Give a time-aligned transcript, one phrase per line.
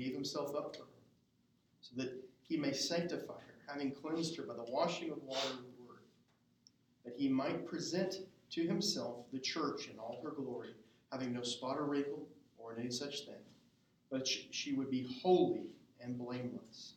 [0.00, 0.88] gave himself up for her,
[1.80, 5.58] so that he may sanctify her, having cleansed her by the washing of water and
[5.58, 6.00] the word,
[7.04, 8.16] that he might present
[8.50, 10.74] to himself the church in all her glory,
[11.12, 12.26] having no spot or wrinkle
[12.58, 13.44] or any such thing,
[14.10, 15.66] but she would be holy
[16.00, 16.94] and blameless.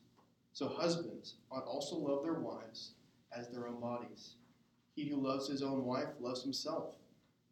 [0.54, 2.92] So husbands ought also love their wives
[3.36, 4.36] as their own bodies.
[4.96, 6.96] He who loves his own wife loves himself.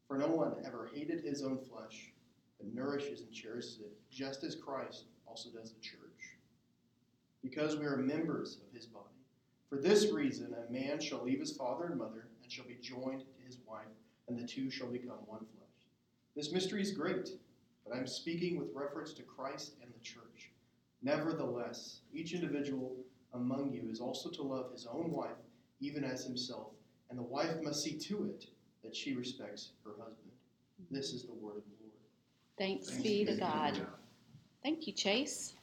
[0.07, 2.11] For no one ever hated his own flesh,
[2.57, 6.35] but nourishes and cherishes it, just as Christ also does the church.
[7.41, 9.05] Because we are members of his body.
[9.69, 13.21] For this reason, a man shall leave his father and mother, and shall be joined
[13.21, 13.87] to his wife,
[14.27, 15.87] and the two shall become one flesh.
[16.35, 17.29] This mystery is great,
[17.87, 20.51] but I'm speaking with reference to Christ and the church.
[21.01, 22.97] Nevertheless, each individual
[23.33, 25.39] among you is also to love his own wife,
[25.79, 26.73] even as himself,
[27.09, 28.47] and the wife must see to it
[28.83, 30.31] that she respects her husband.
[30.91, 31.93] This is the word of the Lord.
[32.57, 33.87] Thanks, Thanks be to God.
[34.63, 35.53] Thank you, Chase.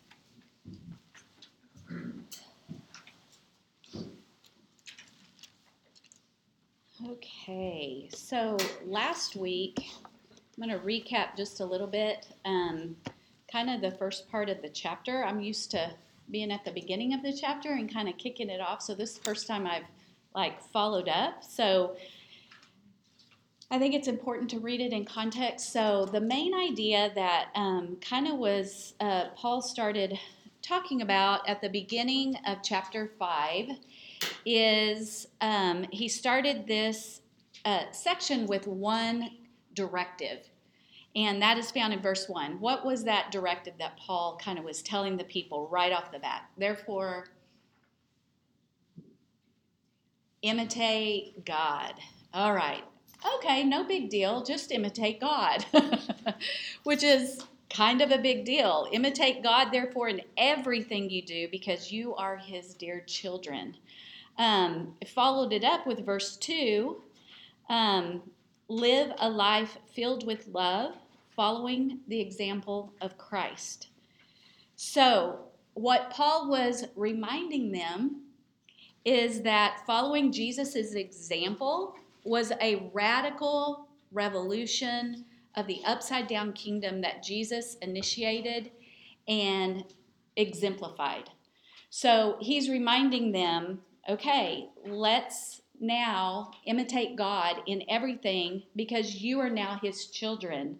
[7.08, 9.86] Okay, so last week,
[10.60, 12.26] I'm going to recap just a little bit.
[12.44, 12.96] Um,
[13.50, 15.24] kind of the first part of the chapter.
[15.24, 15.92] I'm used to
[16.30, 18.82] being at the beginning of the chapter and kind of kicking it off.
[18.82, 19.86] So this is the first time I've
[20.34, 21.44] like followed up.
[21.44, 21.96] So
[23.70, 25.72] I think it's important to read it in context.
[25.72, 30.18] So, the main idea that um, kind of was uh, Paul started
[30.62, 33.68] talking about at the beginning of chapter 5
[34.46, 37.20] is um, he started this
[37.66, 39.30] uh, section with one
[39.74, 40.48] directive.
[41.14, 42.60] And that is found in verse 1.
[42.60, 46.18] What was that directive that Paul kind of was telling the people right off the
[46.18, 46.44] bat?
[46.56, 47.26] Therefore,
[50.42, 51.94] imitate God.
[52.32, 52.84] All right
[53.36, 55.64] okay, no big deal, just imitate God,
[56.84, 58.88] which is kind of a big deal.
[58.92, 63.76] Imitate God, therefore, in everything you do, because you are His dear children.
[64.38, 67.02] Um, followed it up with verse 2
[67.68, 68.22] um,
[68.68, 70.94] live a life filled with love,
[71.34, 73.88] following the example of Christ.
[74.76, 75.40] So,
[75.74, 78.22] what Paul was reminding them
[79.04, 81.94] is that following Jesus' example
[82.28, 85.24] was a radical revolution
[85.56, 88.70] of the upside down kingdom that Jesus initiated
[89.26, 89.84] and
[90.36, 91.30] exemplified.
[91.90, 99.78] So he's reminding them okay, let's now imitate God in everything because you are now
[99.82, 100.78] his children.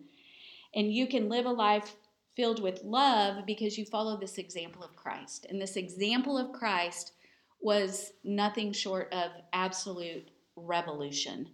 [0.75, 1.95] And you can live a life
[2.37, 5.47] filled with love because you follow this example of Christ.
[5.51, 7.13] And this example of Christ
[7.61, 11.49] was nothing short of absolute revolution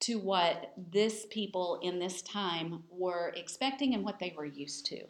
[0.00, 5.04] to what this people in this time were expecting and what they were used to.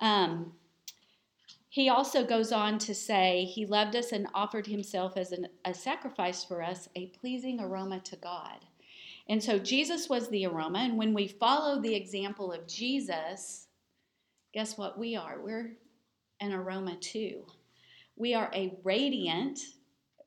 [0.00, 0.52] Um,
[1.68, 5.74] he also goes on to say, He loved us and offered Himself as an, a
[5.74, 8.64] sacrifice for us, a pleasing aroma to God.
[9.28, 10.78] And so Jesus was the aroma.
[10.78, 13.66] And when we follow the example of Jesus,
[14.54, 15.38] guess what we are?
[15.40, 15.72] We're
[16.40, 17.44] an aroma too.
[18.16, 19.58] We are a radiant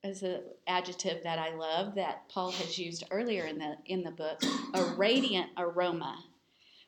[0.03, 4.11] is an adjective that I love that Paul has used earlier in the in the
[4.11, 4.41] book,
[4.73, 6.17] a radiant aroma.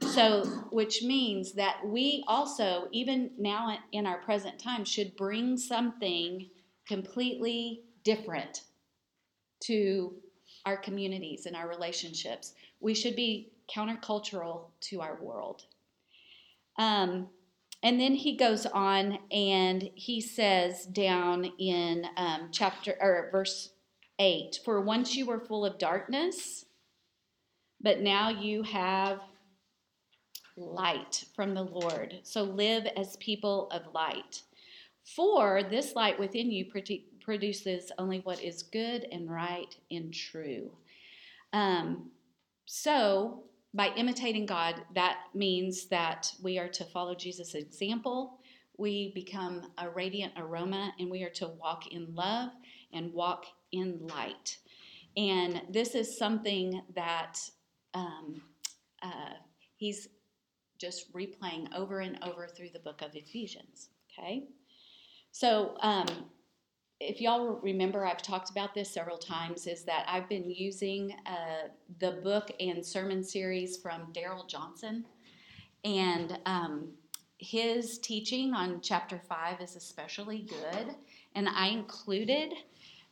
[0.01, 6.49] So, which means that we also, even now in our present time, should bring something
[6.87, 8.63] completely different
[9.61, 10.15] to
[10.65, 12.55] our communities and our relationships.
[12.79, 15.65] We should be countercultural to our world.
[16.77, 17.27] Um,
[17.83, 23.71] and then he goes on and he says down in um, chapter or verse
[24.19, 26.65] 8 For once you were full of darkness,
[27.81, 29.21] but now you have
[30.55, 32.19] light from the Lord.
[32.23, 34.43] So live as people of light.
[35.15, 36.65] For this light within you
[37.23, 40.71] produces only what is good and right and true.
[41.53, 42.11] Um,
[42.65, 43.43] so
[43.73, 48.39] by imitating God, that means that we are to follow Jesus' example.
[48.77, 52.51] We become a radiant aroma and we are to walk in love
[52.93, 54.57] and walk in light.
[55.15, 57.39] And this is something that
[57.93, 58.41] um,
[59.01, 59.33] uh,
[59.77, 60.07] he's
[60.77, 63.89] just replaying over and over through the book of Ephesians.
[64.11, 64.45] Okay?
[65.31, 66.07] So, um,
[67.01, 71.69] if y'all remember, I've talked about this several times, is that I've been using uh,
[71.99, 75.05] the book and sermon series from Darrell Johnson.
[75.83, 76.89] And um,
[77.39, 80.95] his teaching on chapter 5 is especially good.
[81.33, 82.53] And I included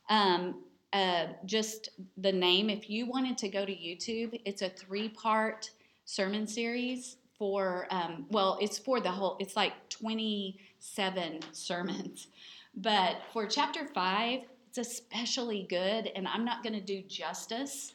[0.08, 2.70] um, uh, just the name.
[2.70, 5.70] If you wanted to go to YouTube, it's a three part
[6.04, 12.28] sermon series for, um, well, it's for the whole, it's like 27 sermons.
[12.74, 17.92] But for chapter 5, it's especially good, and I'm not going to do justice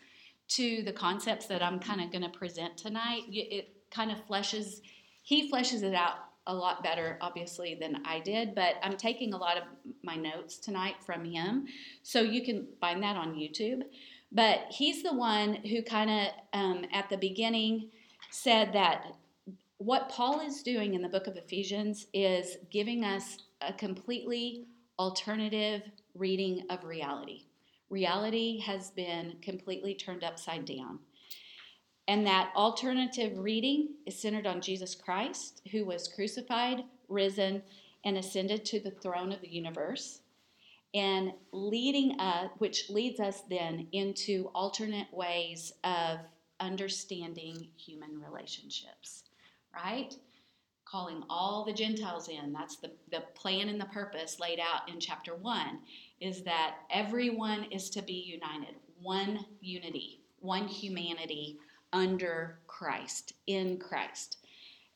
[0.50, 3.24] to the concepts that I'm kind of going to present tonight.
[3.30, 4.81] It kind of fleshes,
[5.24, 6.16] he fleshes it out
[6.48, 9.63] a lot better, obviously, than I did, but I'm taking a lot of
[10.04, 11.66] my notes tonight from him.
[12.04, 13.83] So you can find that on YouTube.
[14.31, 17.89] But he's the one who kind of, um, at the beginning,
[18.30, 19.16] said that
[19.78, 24.66] what Paul is doing in the book of Ephesians is giving us a completely
[25.00, 25.81] alternative
[26.13, 27.44] reading of reality.
[27.90, 31.00] Reality has been completely turned upside down.
[32.07, 37.63] And that alternative reading is centered on Jesus Christ, who was crucified, risen,
[38.04, 40.22] and ascended to the throne of the universe,
[40.94, 46.19] and leading us, which leads us then into alternate ways of
[46.60, 49.24] understanding human relationships,
[49.74, 50.16] right?
[50.95, 52.53] Calling all the Gentiles in.
[52.53, 55.80] That's the, the plan and the purpose laid out in chapter one,
[56.21, 61.59] is that everyone is to be united, one unity, one humanity
[61.92, 64.38] under Christ, in Christ.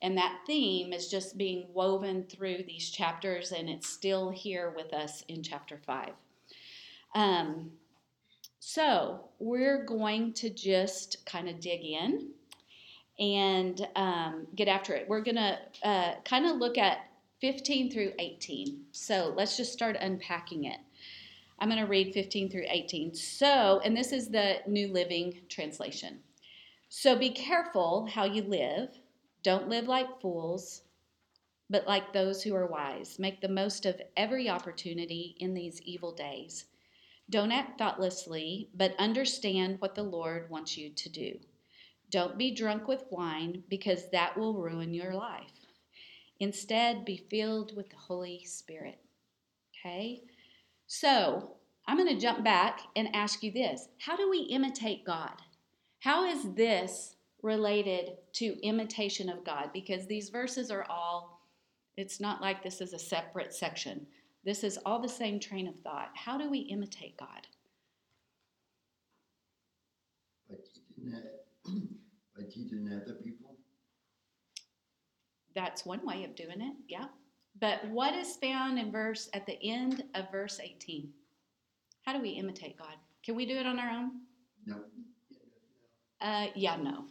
[0.00, 4.94] And that theme is just being woven through these chapters, and it's still here with
[4.94, 6.12] us in chapter 5.
[7.14, 7.72] Um,
[8.58, 12.30] so, we're going to just kind of dig in
[13.20, 15.08] and um, get after it.
[15.08, 17.06] We're going to uh, kind of look at
[17.40, 18.86] 15 through 18.
[18.92, 20.78] So, let's just start unpacking it.
[21.58, 23.14] I'm going to read 15 through 18.
[23.14, 26.20] So, and this is the New Living Translation.
[26.88, 28.98] So, be careful how you live
[29.42, 30.82] don't live like fools,
[31.70, 33.18] but like those who are wise.
[33.18, 36.66] Make the most of every opportunity in these evil days.
[37.30, 41.38] Don't act thoughtlessly, but understand what the Lord wants you to do.
[42.10, 45.52] Don't be drunk with wine, because that will ruin your life.
[46.40, 48.98] Instead, be filled with the Holy Spirit.
[49.74, 50.22] Okay?
[50.86, 55.34] So, I'm going to jump back and ask you this How do we imitate God?
[56.00, 61.40] How is this related to imitation of God because these verses are all,
[61.96, 64.06] it's not like this is a separate section.
[64.44, 66.10] This is all the same train of thought.
[66.14, 67.46] How do we imitate God?
[72.50, 73.56] By teaching, that, by teaching other people.
[75.54, 77.06] That's one way of doing it, yeah.
[77.60, 81.10] But what is found in verse at the end of verse 18?
[82.02, 82.94] How do we imitate God?
[83.24, 84.10] Can we do it on our own?
[84.66, 84.76] No.
[86.20, 87.04] Uh, yeah, no.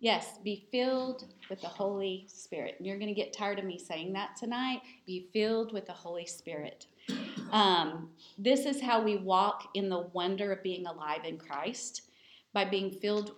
[0.00, 2.76] Yes, be filled with the Holy Spirit.
[2.78, 4.80] And you're going to get tired of me saying that tonight.
[5.06, 6.86] Be filled with the Holy Spirit.
[7.52, 12.02] Um, this is how we walk in the wonder of being alive in Christ
[12.52, 13.32] by being filled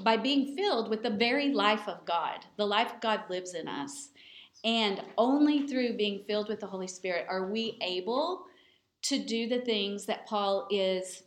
[0.00, 2.44] by being filled with the very life of God.
[2.56, 4.08] The life of God lives in us.
[4.64, 8.46] And only through being filled with the Holy Spirit are we able
[9.02, 11.22] to do the things that Paul is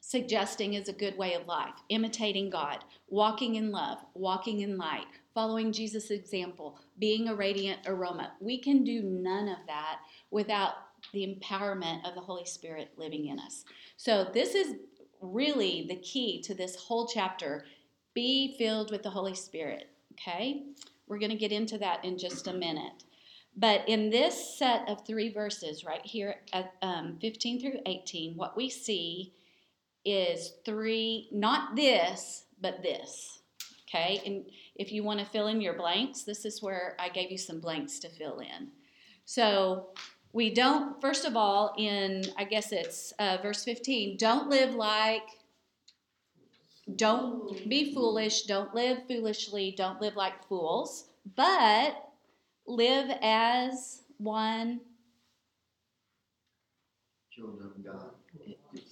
[0.00, 5.06] suggesting is a good way of life, imitating God, walking in love, walking in light,
[5.34, 8.32] following Jesus' example, being a radiant aroma.
[8.40, 9.98] We can do none of that
[10.30, 10.74] without
[11.12, 13.64] the empowerment of the Holy Spirit living in us.
[13.96, 14.76] So, this is
[15.20, 17.64] really the key to this whole chapter.
[18.14, 20.64] Be filled with the Holy Spirit, okay?
[21.06, 23.04] We're going to get into that in just a minute.
[23.56, 28.56] But in this set of three verses right here at um, 15 through 18, what
[28.56, 29.32] we see
[30.04, 33.40] is three, not this, but this.
[33.88, 34.44] Okay, and
[34.74, 37.60] if you want to fill in your blanks, this is where I gave you some
[37.60, 38.68] blanks to fill in.
[39.24, 39.90] So
[40.36, 45.22] we don't, first of all, in I guess it's uh, verse 15, don't live like,
[46.94, 52.10] don't be foolish, don't live foolishly, don't live like fools, but
[52.66, 54.82] live as one
[57.32, 58.10] Children of God.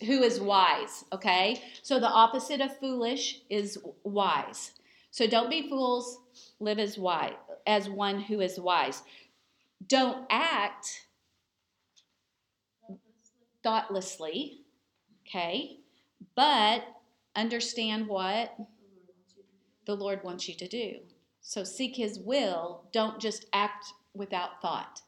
[0.01, 1.63] who is wise, okay?
[1.83, 4.73] So the opposite of foolish is wise.
[5.11, 6.21] So don't be fools,
[6.59, 7.35] live as wise,
[7.67, 9.03] as one who is wise.
[9.87, 11.05] Don't act
[13.65, 14.61] thoughtlessly,
[15.27, 15.79] okay?
[16.37, 16.85] But
[17.35, 18.57] understand what
[19.87, 20.99] the Lord wants you to do.
[21.41, 25.01] So seek his will, don't just act without thought.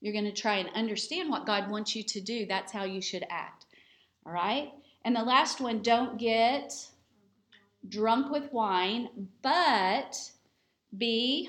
[0.00, 2.46] You're going to try and understand what God wants you to do.
[2.46, 3.66] That's how you should act.
[4.26, 4.70] All right?
[5.04, 6.72] And the last one don't get
[7.88, 10.16] drunk with wine, but
[10.96, 11.48] be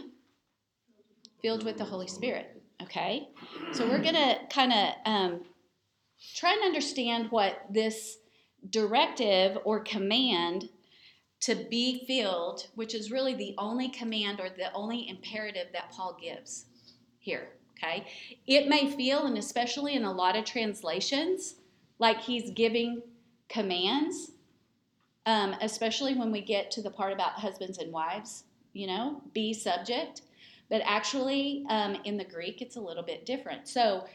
[1.42, 2.62] filled with the Holy Spirit.
[2.82, 3.30] Okay?
[3.74, 5.42] So we're going to kind of um,
[6.34, 8.18] try and understand what this
[8.70, 10.70] directive or command
[11.42, 16.18] to be filled, which is really the only command or the only imperative that Paul
[16.20, 16.66] gives
[17.20, 17.50] here.
[17.78, 18.08] Okay.
[18.48, 21.56] It may feel, and especially in a lot of translations,
[22.00, 23.02] like he's giving
[23.50, 24.32] commands,
[25.26, 29.54] um, especially when we get to the part about husbands and wives, you know, be
[29.54, 30.22] subject.
[30.70, 33.68] But actually, um, in the Greek, it's a little bit different.
[33.68, 34.08] So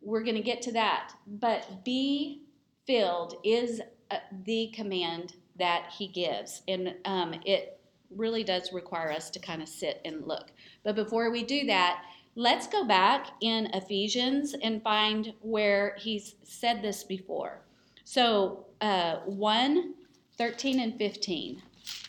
[0.00, 1.12] we're going to get to that.
[1.26, 2.42] But be
[2.86, 6.62] filled is uh, the command that he gives.
[6.68, 10.50] And um, it really does require us to kind of sit and look.
[10.84, 12.02] But before we do that,
[12.34, 17.60] let's go back in Ephesians and find where he's said this before.
[18.04, 19.94] So, uh, 1
[20.38, 21.60] 13 and 15.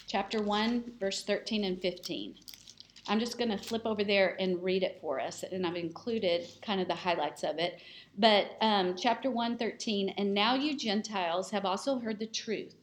[0.05, 2.35] Chapter 1, verse 13 and 15.
[3.09, 6.47] I'm just going to flip over there and read it for us, and I've included
[6.61, 7.81] kind of the highlights of it.
[8.19, 12.75] But um, chapter 1, 13, and now you Gentiles have also heard the truth,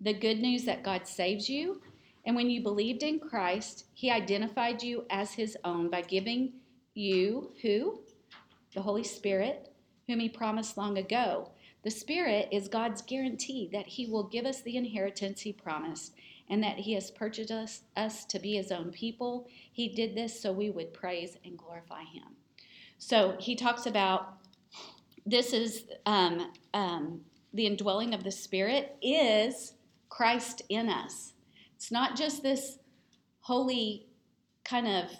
[0.00, 1.80] the good news that God saves you.
[2.26, 6.54] And when you believed in Christ, he identified you as his own by giving
[6.94, 8.00] you who?
[8.74, 9.72] The Holy Spirit,
[10.08, 11.52] whom he promised long ago.
[11.84, 16.14] The Spirit is God's guarantee that he will give us the inheritance he promised
[16.48, 19.48] and that he has purchased us, us to be his own people.
[19.72, 22.36] He did this so we would praise and glorify him.
[22.98, 24.34] So he talks about
[25.24, 27.20] this is um, um,
[27.52, 29.74] the indwelling of the Spirit is
[30.08, 31.32] Christ in us.
[31.76, 32.78] It's not just this
[33.40, 34.06] holy
[34.64, 35.10] kind of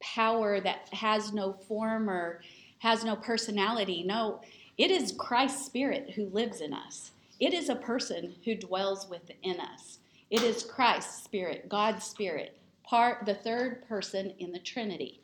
[0.00, 2.40] power that has no form or
[2.78, 4.04] has no personality.
[4.04, 4.40] No,
[4.76, 7.10] it is Christ's Spirit who lives in us.
[7.40, 9.98] It is a person who dwells within us.
[10.30, 15.22] It is Christ's Spirit, God's Spirit, part the third person in the Trinity.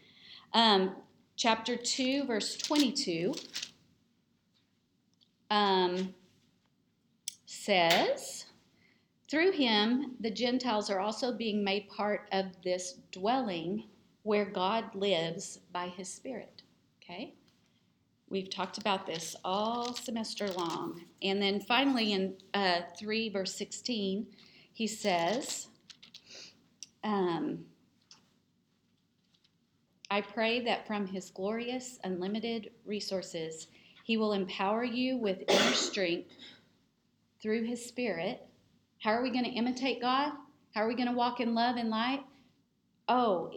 [0.55, 0.97] Um,
[1.37, 3.35] chapter 2, verse 22
[5.51, 6.15] um,
[7.45, 8.47] says,
[9.31, 13.85] Through him, the Gentiles are also being made part of this dwelling
[14.23, 16.63] where God lives by his Spirit.
[17.03, 17.35] Okay?
[18.31, 21.03] We've talked about this all semester long.
[21.23, 24.27] And then finally, in uh, 3, verse 16,
[24.75, 25.69] he says,
[27.03, 27.65] um,
[30.11, 33.69] I pray that from his glorious, unlimited resources,
[34.05, 36.31] he will empower you with inner strength
[37.41, 38.47] through his spirit.
[38.99, 40.33] How are we going to imitate God?
[40.75, 42.23] How are we going to walk in love and light?
[43.09, 43.51] Oh,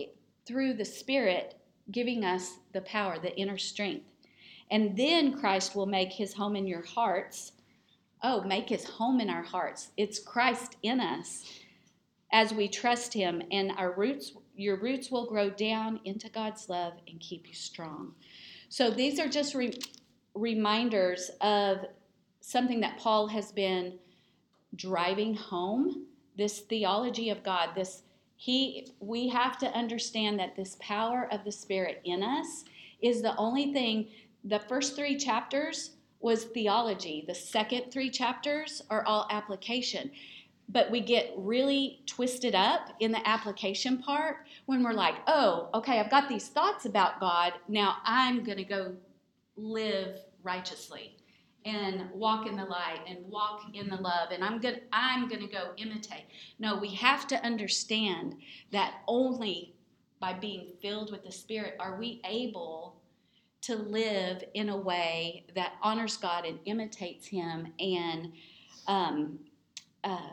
[0.46, 1.60] through the spirit
[1.92, 4.06] giving us the power, the inner strength.
[4.70, 7.54] And then Christ will make his home in your hearts.
[8.24, 9.90] Oh, make his home in our hearts.
[9.98, 11.44] It's Christ in us
[12.32, 16.94] as we trust him and our roots your roots will grow down into God's love
[17.08, 18.14] and keep you strong.
[18.70, 19.78] So these are just re-
[20.34, 21.86] reminders of
[22.42, 24.00] something that Paul has been
[24.76, 26.08] driving home,
[26.38, 28.02] this theology of God, this
[28.36, 32.66] he we have to understand that this power of the spirit in us
[33.02, 34.08] is the only thing
[34.44, 37.24] the first three chapters was theology.
[37.28, 40.12] The second three chapters are all application.
[40.70, 46.00] But we get really twisted up in the application part when we're like, oh, okay,
[46.00, 47.54] I've got these thoughts about God.
[47.70, 48.94] Now I'm going to go
[49.56, 51.16] live righteously
[51.64, 55.42] and walk in the light and walk in the love and I'm going I'm going
[55.42, 56.26] to go imitate.
[56.60, 58.36] No, we have to understand
[58.72, 59.76] that only
[60.20, 62.97] by being filled with the spirit are we able
[63.62, 68.32] to live in a way that honors God and imitates Him and
[68.88, 69.40] um,
[70.04, 70.30] uh,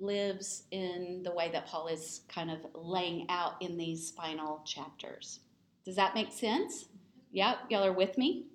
[0.00, 5.40] lives in the way that Paul is kind of laying out in these final chapters.
[5.84, 6.86] Does that make sense?
[7.32, 8.46] Yeah, y'all are with me?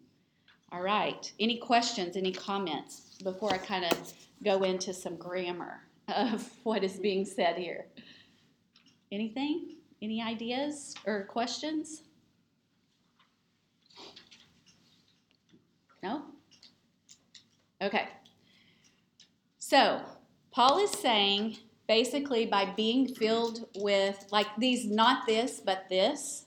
[0.71, 1.31] All right.
[1.39, 6.97] Any questions, any comments before I kind of go into some grammar of what is
[6.97, 7.87] being said here?
[9.11, 9.75] Anything?
[10.01, 12.03] Any ideas or questions?
[16.05, 16.21] No?
[17.81, 18.07] Okay.
[19.57, 20.01] So,
[20.51, 21.57] Paul is saying
[21.87, 26.45] basically by being filled with, like these, not this, but this,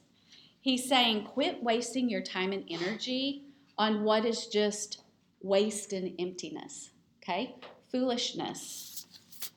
[0.61, 3.47] he's saying quit wasting your time and energy
[3.77, 5.03] on what is just
[5.43, 6.91] waste and emptiness.
[7.21, 7.57] Okay?
[7.91, 9.07] Foolishness,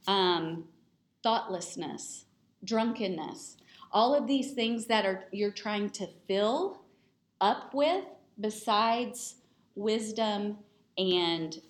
[0.07, 0.65] um,
[1.21, 2.25] thoughtlessness,
[2.63, 3.55] drunkenness,
[3.91, 6.81] all of these things that are you're trying to fill
[7.39, 8.05] up with
[8.39, 9.35] besides
[9.75, 10.57] wisdom
[10.97, 11.61] and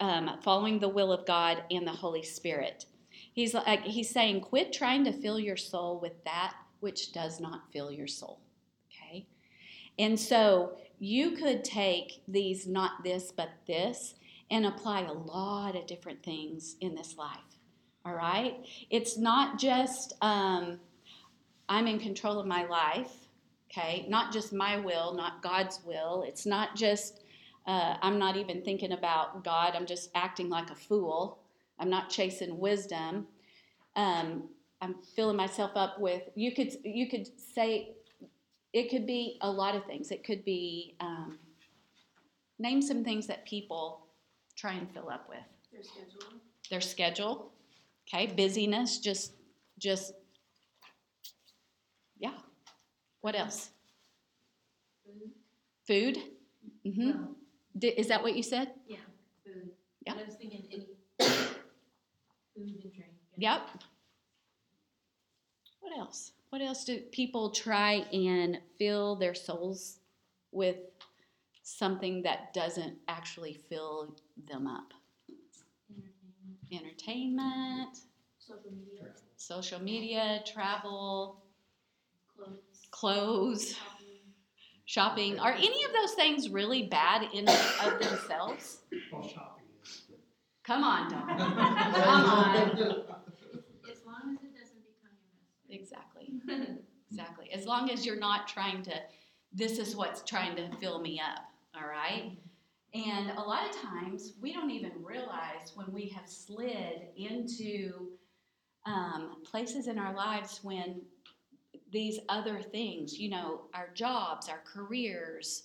[0.00, 2.86] um, following the will of God and the Holy Spirit.
[3.32, 7.72] He's like he's saying, quit trying to fill your soul with that which does not
[7.72, 8.40] fill your soul.
[8.90, 9.26] Okay,
[9.98, 14.14] and so you could take these not this but this
[14.50, 17.38] and apply a lot of different things in this life.
[18.04, 18.56] All right?
[18.90, 20.80] It's not just um,
[21.68, 23.12] I'm in control of my life,
[23.70, 24.06] okay?
[24.08, 26.24] Not just my will, not God's will.
[26.26, 27.22] It's not just
[27.66, 31.38] uh, I'm not even thinking about God, I'm just acting like a fool.
[31.78, 33.26] I'm not chasing wisdom.
[33.96, 34.48] Um,
[34.80, 37.94] I'm filling myself up with you could you could say
[38.72, 40.10] it could be a lot of things.
[40.10, 41.38] It could be um,
[42.58, 44.06] name some things that people
[44.56, 45.38] try and fill up with
[45.72, 46.40] Their schedule.
[46.70, 47.52] their schedule
[48.06, 49.32] okay busyness just
[49.78, 50.12] just
[52.18, 52.32] yeah
[53.20, 53.70] what else
[55.04, 55.30] Food.
[55.86, 56.18] food
[56.84, 57.36] hmm Well,
[57.82, 58.98] is that what you said yeah,
[59.44, 59.70] food.
[60.06, 60.14] Yeah.
[60.14, 60.86] I was thinking any
[62.54, 62.94] food and drink.
[63.36, 63.52] yeah.
[63.54, 63.62] yep
[65.80, 69.98] what else what else do people try and fill their souls
[70.52, 70.76] with
[71.62, 74.16] something that doesn't actually fill
[74.48, 74.92] them up
[76.72, 77.98] Entertainment, entertainment
[78.38, 81.42] social media, social media travel
[82.90, 83.74] clothes, clothes
[84.84, 85.36] shopping.
[85.36, 85.38] shopping.
[85.38, 88.78] Are any of those things really bad in of themselves?
[89.12, 90.02] Well, shopping is.
[90.64, 91.26] come on Dawn.
[91.38, 92.56] come on.
[92.56, 95.16] As long as it doesn't become
[95.68, 96.32] your exactly.
[97.10, 97.50] Exactly.
[97.52, 98.92] As long as you're not trying to
[99.52, 102.32] this is what's trying to fill me up all right?
[102.92, 108.08] And a lot of times we don't even realize when we have slid into
[108.86, 111.02] um, places in our lives when
[111.92, 115.64] these other things, you know, our jobs, our careers,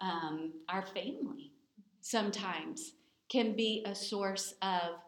[0.00, 1.52] um, our family,
[2.00, 2.92] sometimes
[3.28, 5.00] can be a source of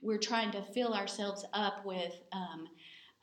[0.00, 2.68] we're trying to fill ourselves up with um,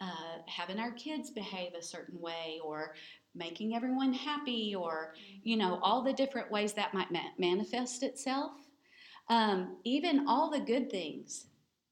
[0.02, 2.96] uh, having our kids behave a certain way or
[3.36, 8.54] making everyone happy or you know all the different ways that might ma- manifest itself.
[9.30, 11.46] Um, even all the good things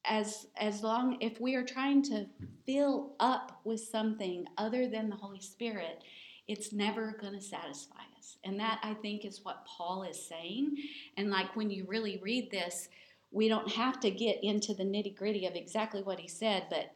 [0.04, 2.26] as as long if we are trying to
[2.66, 6.02] fill up with something other than the holy spirit
[6.48, 8.38] it's never going to satisfy us.
[8.42, 10.76] And that i think is what paul is saying.
[11.16, 12.88] And like when you really read this
[13.32, 16.92] we don't have to get into the nitty gritty of exactly what he said but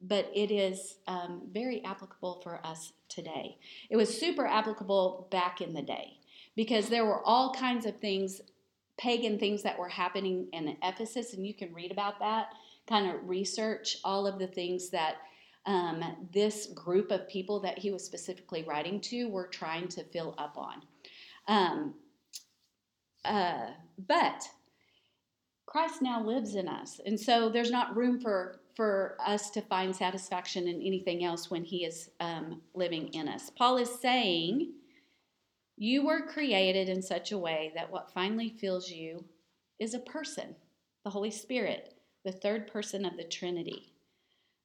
[0.00, 3.58] but it is um, very applicable for us today.
[3.90, 6.18] It was super applicable back in the day
[6.56, 8.40] because there were all kinds of things
[9.00, 12.48] pagan things that were happening in Ephesus, and you can read about that,
[12.86, 15.16] kind of research all of the things that
[15.64, 20.34] um, this group of people that he was specifically writing to were trying to fill
[20.36, 20.82] up on.
[21.48, 21.94] Um,
[23.24, 23.68] uh,
[24.06, 24.46] but
[25.64, 29.94] Christ now lives in us, and so there's not room for for us to find
[29.94, 33.50] satisfaction in anything else when He is um, living in us.
[33.50, 34.72] Paul is saying
[35.82, 39.24] you were created in such a way that what finally fills you
[39.78, 40.54] is a person,
[41.04, 43.94] the Holy Spirit, the third person of the Trinity.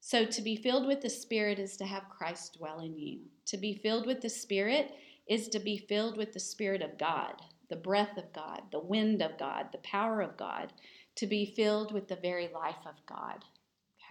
[0.01, 3.21] So, to be filled with the Spirit is to have Christ dwell in you.
[3.45, 4.91] To be filled with the Spirit
[5.25, 9.21] is to be filled with the Spirit of God, the breath of God, the wind
[9.21, 10.73] of God, the power of God,
[11.15, 13.45] to be filled with the very life of God.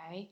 [0.09, 0.31] Okay?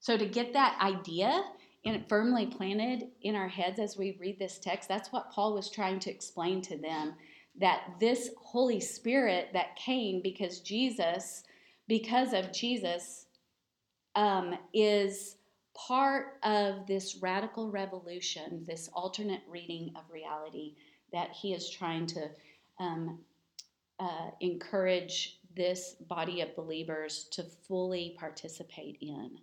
[0.00, 1.44] So, to get that idea,
[1.86, 4.88] and firmly planted in our heads as we read this text.
[4.88, 7.14] That's what Paul was trying to explain to them
[7.58, 11.44] that this Holy Spirit that came because Jesus,
[11.86, 13.26] because of Jesus,
[14.16, 15.36] um, is
[15.74, 20.74] part of this radical revolution, this alternate reading of reality
[21.12, 22.28] that he is trying to
[22.80, 23.18] um,
[24.00, 29.38] uh, encourage this body of believers to fully participate in.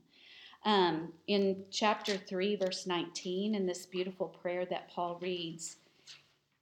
[0.65, 5.77] Um, in chapter 3, verse 19, in this beautiful prayer that Paul reads,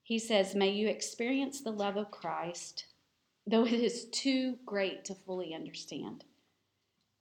[0.02, 2.86] he says, May you experience the love of Christ,
[3.46, 6.26] though it is too great to fully understand.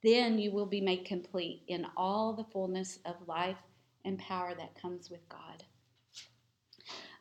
[0.03, 3.59] Then you will be made complete in all the fullness of life
[4.05, 5.65] and power that comes with God.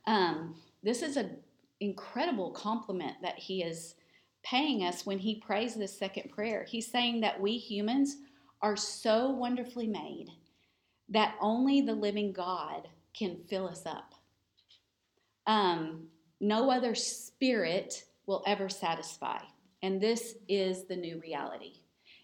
[0.07, 1.37] Um, this is an
[1.81, 3.95] incredible compliment that he is
[4.43, 6.65] paying us when he prays this second prayer.
[6.67, 8.17] He's saying that we humans
[8.61, 10.27] are so wonderfully made
[11.09, 14.13] that only the living God can fill us up.
[15.47, 16.07] Um,
[16.39, 19.39] no other spirit will ever satisfy.
[19.81, 21.81] And this is the new reality.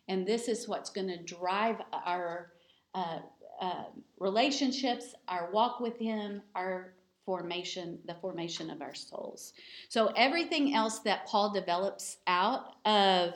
[0.08, 2.52] And this is what's going to drive our
[2.93, 3.19] uh,
[3.60, 3.86] uh,
[4.19, 6.93] relationships, our walk with Him, our
[7.26, 9.54] formation, the formation of our souls.
[9.89, 13.34] So everything else that Paul develops out of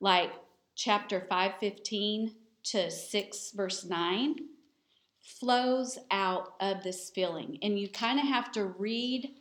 [0.00, 0.32] like
[0.74, 4.36] chapter 515 to 6 verse 9
[5.20, 7.58] flows out of this feeling.
[7.62, 9.34] And you kind of have to read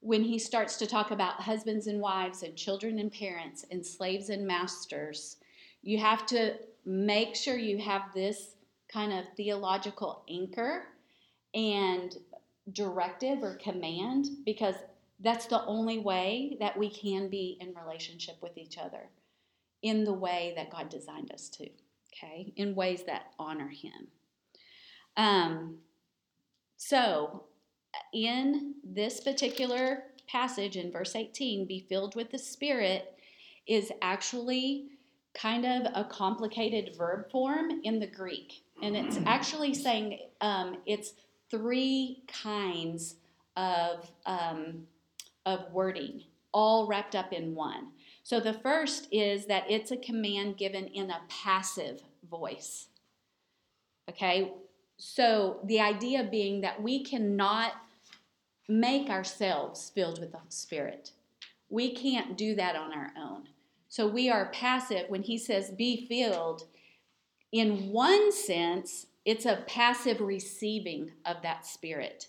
[0.00, 4.28] when he starts to talk about husbands and wives and children and parents and slaves
[4.28, 5.36] and masters
[5.82, 8.56] You have to make sure you have this
[8.92, 10.84] kind of theological anchor
[11.54, 12.16] and
[12.72, 14.74] directive or command because
[15.20, 19.08] that's the only way that we can be in relationship with each other
[19.82, 21.68] in the way that God designed us to,
[22.12, 22.52] okay?
[22.56, 24.08] In ways that honor Him.
[25.16, 25.78] Um,
[26.76, 27.44] so,
[28.12, 33.18] in this particular passage in verse 18, be filled with the Spirit
[33.66, 34.86] is actually
[35.34, 38.62] kind of a complicated verb form in the Greek.
[38.82, 41.12] And it's actually saying um, it's
[41.50, 43.16] three kinds
[43.56, 44.86] of, um,
[45.46, 47.88] of wording, all wrapped up in one.
[48.28, 52.88] So the first is that it's a command given in a passive voice.
[54.10, 54.52] Okay,
[54.98, 57.72] so the idea being that we cannot
[58.68, 61.12] make ourselves filled with the Spirit.
[61.70, 63.44] We can't do that on our own.
[63.88, 66.64] So we are passive when he says be filled.
[67.50, 72.26] In one sense, it's a passive receiving of that Spirit.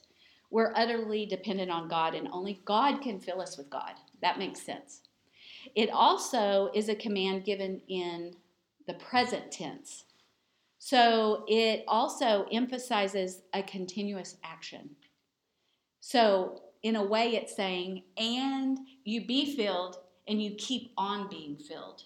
[0.49, 3.95] We're utterly dependent on God, and only God can fill us with God.
[4.21, 5.01] That makes sense.
[5.75, 8.36] It also is a command given in
[8.88, 10.05] the present tense.
[10.79, 14.91] So it also emphasizes a continuous action.
[15.99, 21.58] So, in a way, it's saying, and you be filled and you keep on being
[21.58, 22.03] filled.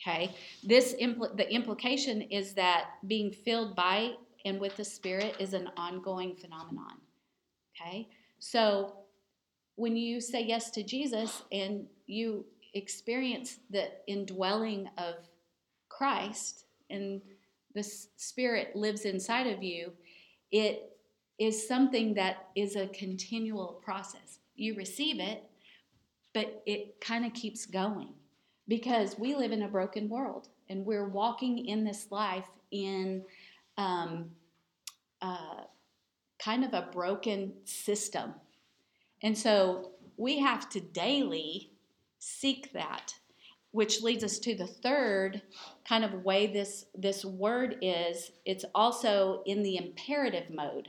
[0.00, 0.34] Okay?
[0.64, 5.70] This impl- the implication is that being filled by and with the Spirit is an
[5.76, 6.98] ongoing phenomenon.
[7.74, 8.08] Okay?
[8.40, 8.94] So,
[9.76, 12.44] when you say yes to Jesus and you
[12.76, 15.14] experience the indwelling of
[15.88, 17.20] Christ and
[17.74, 19.92] the Spirit lives inside of you,
[20.50, 20.96] it
[21.38, 24.38] is something that is a continual process.
[24.54, 25.44] You receive it,
[26.32, 28.14] but it kind of keeps going
[28.68, 33.22] because we live in a broken world and we're walking in this life in
[33.76, 34.30] um,
[35.22, 35.62] uh,
[36.38, 38.34] kind of a broken system.
[39.22, 41.72] And so we have to daily
[42.26, 43.14] seek that
[43.70, 45.42] which leads us to the third
[45.86, 48.32] kind of way this this word is.
[48.44, 50.88] It's also in the imperative mode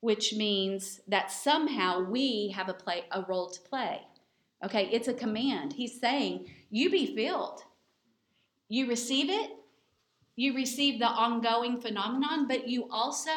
[0.00, 4.00] which means that somehow we have a play a role to play.
[4.64, 5.74] Okay it's a command.
[5.74, 7.64] He's saying you be filled.
[8.68, 9.50] You receive it.
[10.36, 13.36] You receive the ongoing phenomenon but you also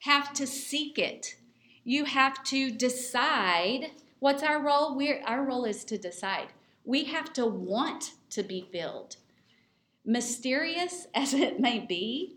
[0.00, 1.36] have to seek it.
[1.84, 4.96] You have to decide what's our role.
[4.96, 6.48] We our role is to decide
[6.84, 9.16] we have to want to be filled.
[10.04, 12.36] Mysterious as it may be,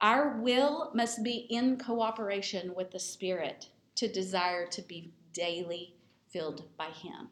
[0.00, 5.94] our will must be in cooperation with the Spirit to desire to be daily
[6.30, 7.28] filled by Him.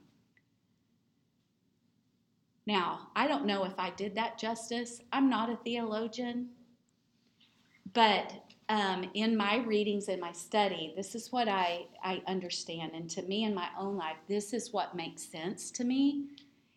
[2.66, 5.00] Now, I don't know if I did that justice.
[5.11, 6.50] I'm not a theologian.
[7.94, 8.34] But
[8.68, 12.92] um, in my readings and my study, this is what I, I understand.
[12.94, 16.26] And to me, in my own life, this is what makes sense to me.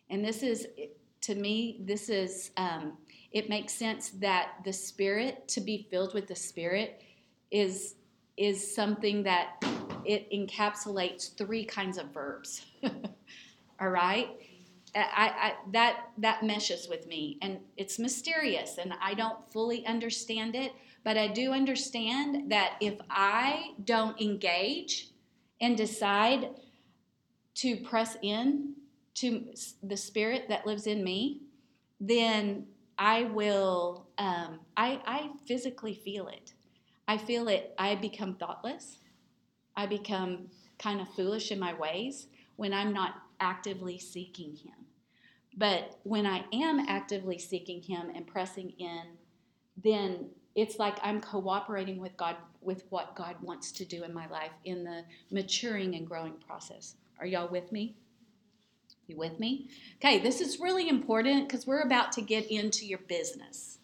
[0.08, 0.66] And this is,
[1.22, 2.96] to me, this is, um,
[3.30, 7.02] it makes sense that the Spirit, to be filled with the Spirit,
[7.50, 7.96] is
[8.38, 9.62] is something that
[10.06, 12.64] it encapsulates three kinds of verbs.
[13.80, 14.30] All right?
[14.94, 20.54] I, I, that that meshes with me and it's mysterious and I don't fully understand
[20.54, 20.72] it
[21.04, 25.08] but I do understand that if I don't engage
[25.60, 26.50] and decide
[27.56, 28.74] to press in
[29.14, 31.42] to the spirit that lives in me,
[32.00, 32.66] then
[32.98, 36.52] I will, um, I, I physically feel it.
[37.08, 38.98] I feel it, I become thoughtless.
[39.76, 44.86] I become kind of foolish in my ways when I'm not actively seeking Him.
[45.56, 49.02] But when I am actively seeking Him and pressing in,
[49.76, 54.28] then it's like I'm cooperating with God with what God wants to do in my
[54.28, 56.94] life in the maturing and growing process.
[57.18, 57.96] Are y'all with me?
[59.06, 59.68] You with me?
[59.96, 63.78] Okay, this is really important because we're about to get into your business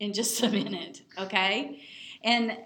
[0.00, 1.82] in just a minute, okay?
[2.24, 2.56] And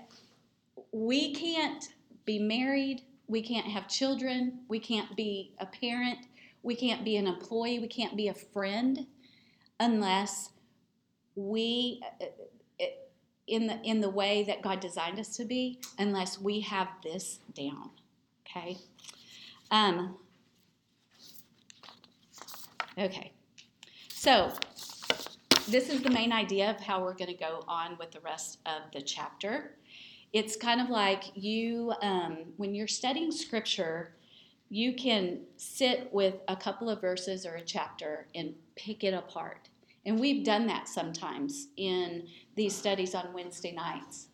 [0.92, 1.84] we can't
[2.24, 6.18] be married, we can't have children, we can't be a parent,
[6.62, 9.06] we can't be an employee, we can't be a friend
[9.80, 10.50] unless
[11.34, 12.00] we
[13.46, 17.40] in the in the way that God designed us to be unless we have this
[17.54, 17.90] down.
[18.46, 18.78] Okay.
[19.70, 20.16] Um,
[22.98, 23.32] okay.
[24.08, 24.52] So
[25.68, 28.58] this is the main idea of how we're going to go on with the rest
[28.66, 29.76] of the chapter.
[30.32, 34.14] It's kind of like you, um, when you're studying scripture,
[34.68, 39.68] you can sit with a couple of verses or a chapter and pick it apart
[40.06, 44.28] And we've done that sometimes in these studies on Wednesday nights.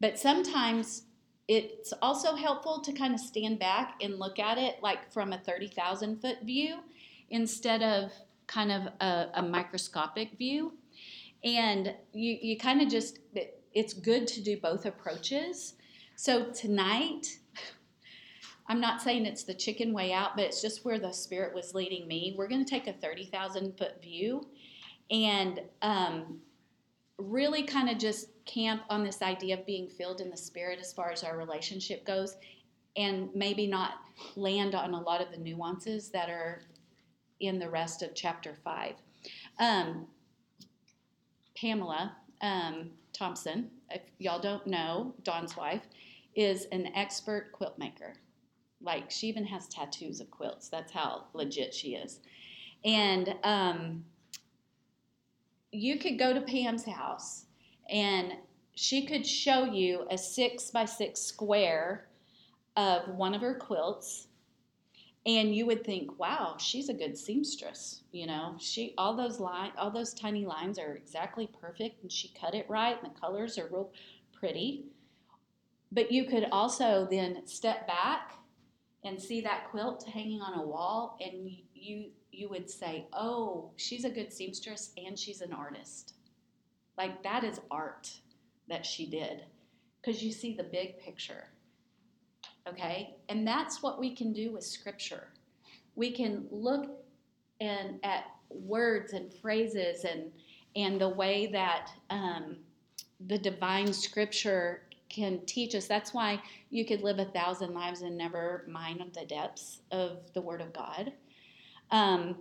[0.00, 1.02] But sometimes
[1.48, 5.38] it's also helpful to kind of stand back and look at it like from a
[5.38, 6.76] 30,000 foot view
[7.30, 8.12] instead of
[8.46, 10.74] kind of a, a microscopic view.
[11.42, 15.74] And you, you kind of just, it, it's good to do both approaches.
[16.16, 17.38] So tonight,
[18.68, 21.74] I'm not saying it's the chicken way out, but it's just where the Spirit was
[21.74, 22.34] leading me.
[22.36, 24.46] We're going to take a 30,000 foot view
[25.10, 26.40] and um,
[27.18, 30.92] really kind of just camp on this idea of being filled in the Spirit as
[30.92, 32.36] far as our relationship goes,
[32.96, 33.94] and maybe not
[34.36, 36.62] land on a lot of the nuances that are
[37.40, 38.94] in the rest of chapter 5.
[39.58, 40.06] Um,
[41.56, 45.82] Pamela um, Thompson, if y'all don't know, Don's wife,
[46.34, 48.14] is an expert quilt maker.
[48.80, 50.68] Like, she even has tattoos of quilts.
[50.68, 52.20] That's how legit she is.
[52.84, 54.04] And um,
[55.72, 57.46] you could go to Pam's house
[57.88, 58.34] and
[58.74, 62.08] she could show you a six by six square
[62.76, 64.26] of one of her quilts.
[65.26, 68.56] And you would think wow she's a good seamstress you know?
[68.58, 72.66] She all those line all those tiny lines are exactly perfect and she cut it
[72.68, 73.92] right and the colors are real
[74.32, 74.84] pretty.
[75.90, 78.34] But you could also then step back
[79.04, 84.04] and see that quilt hanging on a wall and you you would say oh she's
[84.04, 86.14] a good seamstress and she's an artist
[86.96, 88.10] like that is art
[88.68, 89.44] that she did
[90.00, 91.44] because you see the big picture.
[92.68, 93.16] Okay?
[93.28, 95.28] And that's what we can do with scripture.
[95.94, 96.86] We can look
[97.60, 100.30] and at words and phrases and
[100.76, 102.56] and the way that um,
[103.26, 105.86] the divine scripture can teach us.
[105.86, 110.42] That's why you could live a thousand lives and never mind the depths of the
[110.42, 111.12] Word of God.
[111.90, 112.36] Um,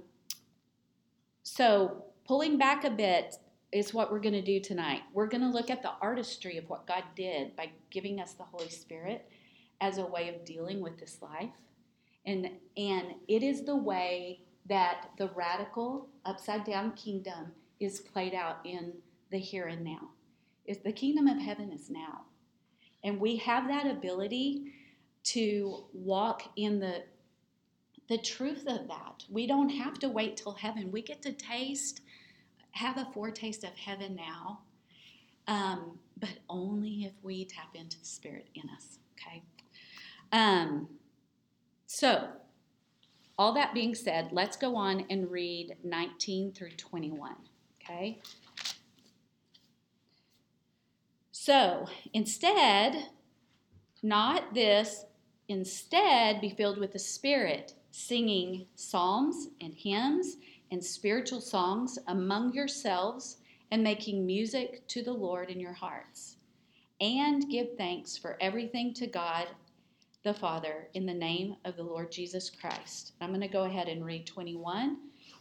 [1.43, 3.37] so, pulling back a bit,
[3.71, 5.01] is what we're going to do tonight.
[5.13, 8.43] We're going to look at the artistry of what God did by giving us the
[8.43, 9.29] Holy Spirit
[9.81, 11.51] as a way of dealing with this life.
[12.25, 18.57] And, and it is the way that the radical upside down kingdom is played out
[18.65, 18.93] in
[19.31, 20.09] the here and now.
[20.65, 22.21] Is the kingdom of heaven is now.
[23.03, 24.73] And we have that ability
[25.25, 27.03] to walk in the
[28.09, 29.25] the truth of that.
[29.29, 30.91] We don't have to wait till heaven.
[30.91, 32.01] We get to taste
[32.77, 34.59] have a foretaste of heaven now,
[35.47, 39.41] um, but only if we tap into the Spirit in us, okay?
[40.31, 40.87] Um,
[41.87, 42.27] so,
[43.37, 47.35] all that being said, let's go on and read 19 through 21,
[47.81, 48.19] okay?
[51.31, 53.07] So, instead,
[54.03, 55.05] not this,
[55.47, 60.37] instead, be filled with the Spirit, singing psalms and hymns
[60.69, 63.37] and spiritual songs among yourselves
[63.71, 66.35] and making music to the Lord in your hearts.
[67.01, 69.47] And give thanks for everything to God
[70.23, 73.13] the Father in the name of the Lord Jesus Christ.
[73.19, 74.97] I'm going to go ahead and read 21,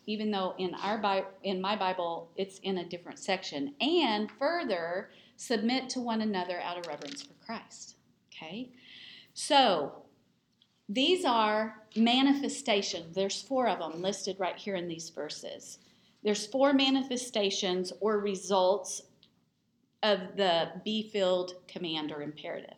[0.06, 3.74] even though in our in my Bible it's in a different section.
[3.82, 7.96] And further, submit to one another out of reverence for Christ.
[8.32, 8.70] Okay?
[9.34, 10.05] So,
[10.88, 13.14] these are manifestations.
[13.14, 15.78] There's four of them listed right here in these verses.
[16.22, 19.02] There's four manifestations or results
[20.02, 22.76] of the be filled command or imperative.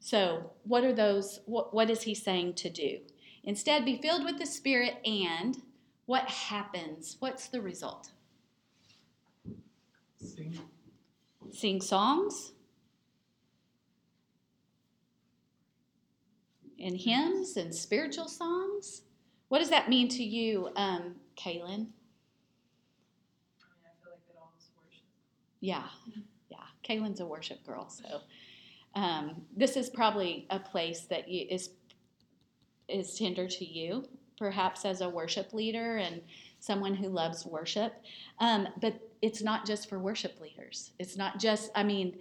[0.00, 1.40] So, what are those?
[1.46, 3.00] What, what is he saying to do?
[3.44, 5.60] Instead, be filled with the Spirit, and
[6.06, 7.16] what happens?
[7.18, 8.10] What's the result?
[10.18, 10.58] Sing.
[11.50, 12.52] Sing songs
[16.82, 19.02] and hymns and spiritual songs.
[19.48, 21.88] What does that mean to you, um, Kaylin?
[25.60, 25.84] Yeah,
[26.50, 26.58] yeah.
[26.84, 28.20] Kaylin's a worship girl, so
[28.94, 31.70] um, this is probably a place that you, is
[32.88, 34.04] is tender to you,
[34.38, 36.20] perhaps as a worship leader and
[36.60, 37.94] someone who loves worship.
[38.38, 40.92] Um, but it's not just for worship leaders.
[40.98, 41.70] It's not just.
[41.74, 42.18] I mean,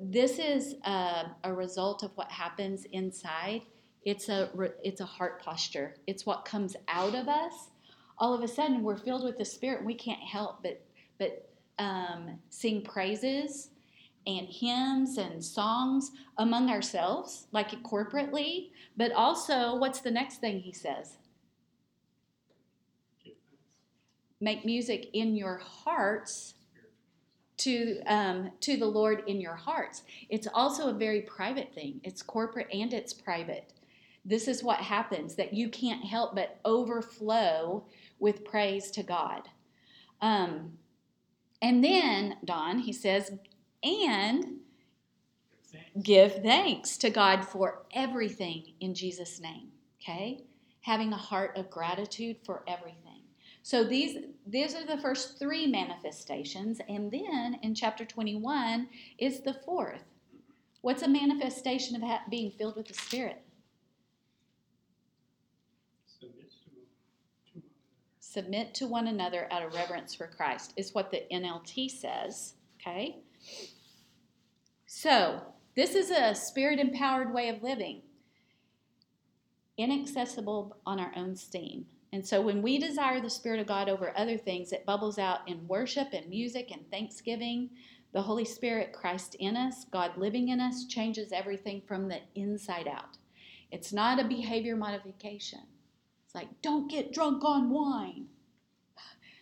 [0.00, 3.62] this is a, a result of what happens inside.
[4.04, 4.48] It's a
[4.82, 5.96] it's a heart posture.
[6.06, 7.70] It's what comes out of us.
[8.18, 9.78] All of a sudden, we're filled with the Spirit.
[9.78, 10.80] And we can't help but
[11.18, 13.70] but um, sing praises
[14.26, 20.72] and hymns and songs among ourselves, like corporately, but also, what's the next thing he
[20.72, 21.16] says?
[24.40, 26.54] Make music in your hearts
[27.58, 30.02] to um, to the Lord in your hearts.
[30.28, 32.00] It's also a very private thing.
[32.04, 33.72] It's corporate and it's private.
[34.24, 37.86] This is what happens that you can't help but overflow
[38.18, 39.48] with praise to God.
[40.20, 40.72] Um,
[41.62, 43.32] and then, Don, he says,
[43.82, 44.58] and
[46.02, 49.68] give thanks to God for everything in Jesus' name.
[50.02, 50.44] Okay?
[50.82, 53.07] Having a heart of gratitude for everything.
[53.62, 54.16] So these
[54.46, 60.04] these are the first three manifestations, and then in chapter 21 is the fourth.
[60.80, 63.42] What's a manifestation of ha- being filled with the Spirit?
[68.20, 72.54] Submit to one another out of reverence for Christ, is what the NLT says.
[72.80, 73.16] Okay?
[74.86, 75.42] So,
[75.74, 78.02] this is a spirit empowered way of living,
[79.76, 81.86] inaccessible on our own steam.
[82.12, 85.46] And so, when we desire the Spirit of God over other things, it bubbles out
[85.46, 87.70] in worship and music and thanksgiving.
[88.12, 92.88] The Holy Spirit, Christ in us, God living in us, changes everything from the inside
[92.88, 93.18] out.
[93.70, 95.60] It's not a behavior modification.
[96.24, 98.26] It's like, don't get drunk on wine.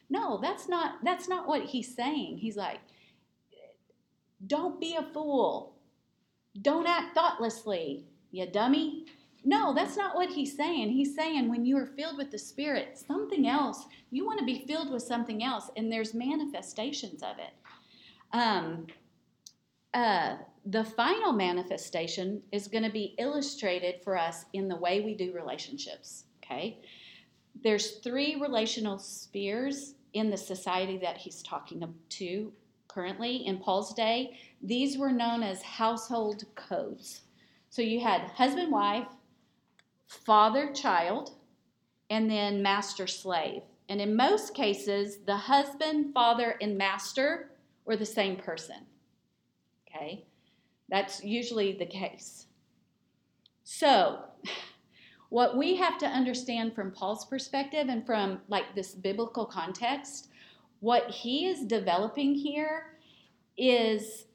[0.08, 2.38] No, that's not that's not what he's saying.
[2.38, 2.80] He's like,
[4.46, 5.74] don't be a fool.
[6.62, 9.06] Don't act thoughtlessly, you dummy.
[9.48, 10.90] No, that's not what he's saying.
[10.90, 14.66] He's saying when you are filled with the Spirit, something else, you want to be
[14.66, 17.54] filled with something else, and there's manifestations of it.
[18.32, 18.88] Um,
[19.94, 25.14] uh, the final manifestation is going to be illustrated for us in the way we
[25.14, 26.24] do relationships.
[26.44, 26.80] Okay?
[27.62, 32.52] There's three relational spheres in the society that he's talking to
[32.88, 34.36] currently in Paul's day.
[34.60, 37.20] These were known as household codes.
[37.70, 39.06] So you had husband, wife,
[40.06, 41.32] father, child,
[42.10, 43.62] and then master, slave.
[43.88, 47.50] And in most cases, the husband, father, and master
[47.84, 48.86] were the same person.
[49.88, 50.26] Okay?
[50.88, 52.46] That's usually the case.
[53.64, 54.20] So,
[55.28, 60.28] what we have to understand from Paul's perspective and from like this biblical context,
[60.80, 62.98] what he is developing here
[63.56, 64.26] is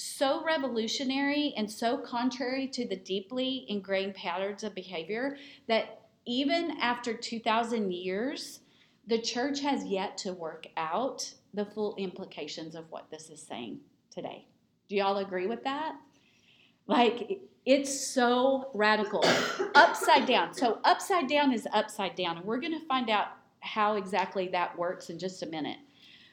[0.00, 5.36] so revolutionary and so contrary to the deeply ingrained patterns of behavior
[5.68, 8.60] that even after 2,000 years,
[9.06, 13.80] the church has yet to work out the full implications of what this is saying
[14.10, 14.46] today.
[14.88, 15.96] Do y'all agree with that?
[16.86, 19.24] Like, it's so radical.
[19.74, 20.54] upside down.
[20.54, 22.38] So, upside down is upside down.
[22.38, 23.28] And we're going to find out
[23.60, 25.78] how exactly that works in just a minute.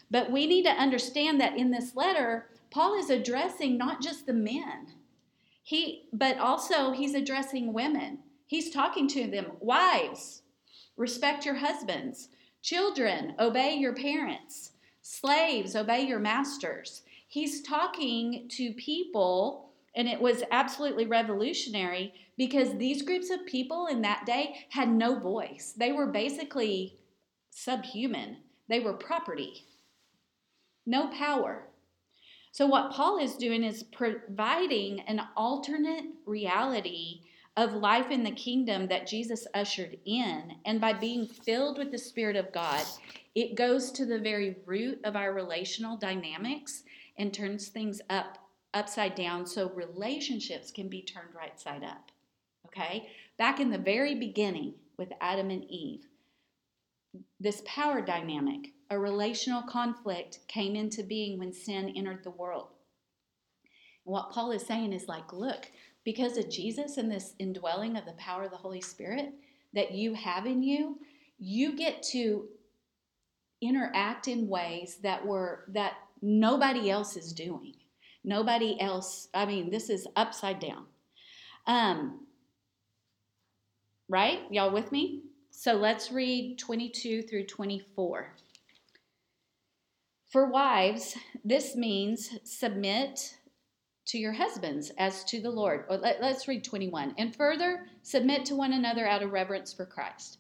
[0.10, 4.34] But we need to understand that in this letter, Paul is addressing not just the
[4.34, 4.93] men,
[5.63, 8.19] he, but also he's addressing women.
[8.45, 10.43] He's talking to them wives,
[10.95, 12.30] respect your husbands,
[12.62, 17.03] children, obey your parents, slaves, obey your masters.
[17.27, 24.01] He's talking to people, and it was absolutely revolutionary because these groups of people in
[24.03, 25.73] that day had no voice.
[25.75, 26.97] They were basically
[27.49, 28.38] subhuman,
[28.69, 29.65] they were property,
[30.86, 31.66] no power.
[32.57, 37.21] So, what Paul is doing is providing an alternate reality
[37.55, 40.55] of life in the kingdom that Jesus ushered in.
[40.65, 42.83] And by being filled with the Spirit of God,
[43.35, 46.81] it goes to the very root of our relational dynamics
[47.19, 48.39] and turns things up
[48.73, 52.11] upside down so relationships can be turned right side up.
[52.65, 53.07] Okay?
[53.37, 56.07] Back in the very beginning with Adam and Eve,
[57.39, 62.67] this power dynamic, a relational conflict came into being when sin entered the world.
[64.06, 65.71] And what Paul is saying is like, look,
[66.04, 69.34] because of Jesus and this indwelling of the power of the Holy Spirit
[69.73, 70.97] that you have in you,
[71.38, 72.47] you get to
[73.62, 77.73] interact in ways that were that nobody else is doing.
[78.23, 80.86] Nobody else, I mean, this is upside down.
[81.65, 82.26] Um,
[84.10, 84.39] right?
[84.50, 85.23] Y'all with me?
[85.52, 88.34] So let's read 22 through 24.
[90.29, 93.37] For wives, this means submit
[94.07, 95.85] to your husbands as to the Lord.
[95.89, 97.15] Or let, us read 21.
[97.17, 100.39] And further, submit to one another out of reverence for Christ.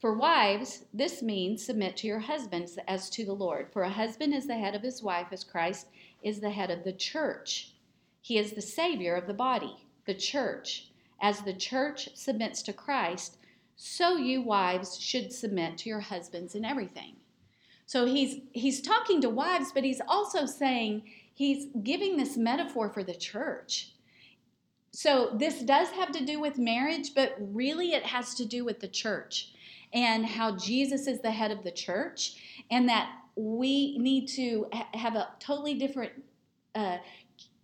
[0.00, 3.72] For wives, this means submit to your husbands as to the Lord.
[3.72, 5.86] For a husband is the head of his wife, as Christ
[6.20, 7.74] is the head of the church.
[8.20, 10.90] He is the Savior of the body, the church.
[11.20, 13.38] As the church submits to Christ,
[13.76, 17.16] so you wives should submit to your husbands in everything.
[17.88, 23.02] So he's he's talking to wives, but he's also saying he's giving this metaphor for
[23.02, 23.92] the church.
[24.92, 28.80] So this does have to do with marriage, but really it has to do with
[28.80, 29.52] the church
[29.94, 34.88] and how Jesus is the head of the church, and that we need to ha-
[34.92, 36.12] have a totally different
[36.74, 36.98] uh,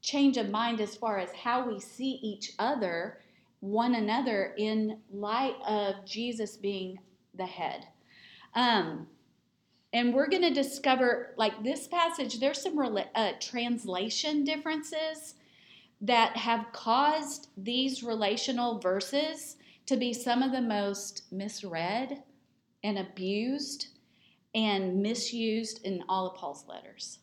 [0.00, 3.18] change of mind as far as how we see each other,
[3.60, 6.98] one another, in light of Jesus being
[7.34, 7.86] the head.
[8.54, 9.06] Um,
[9.94, 15.36] And we're going to discover, like this passage, there's some rela- uh, translation differences
[16.00, 22.24] that have caused these relational verses to be some of the most misread
[22.82, 23.86] and abused
[24.52, 27.20] and misused in all of Paul's letters.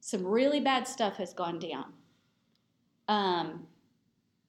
[0.00, 1.92] Some really bad stuff has gone down.
[3.08, 3.66] Um,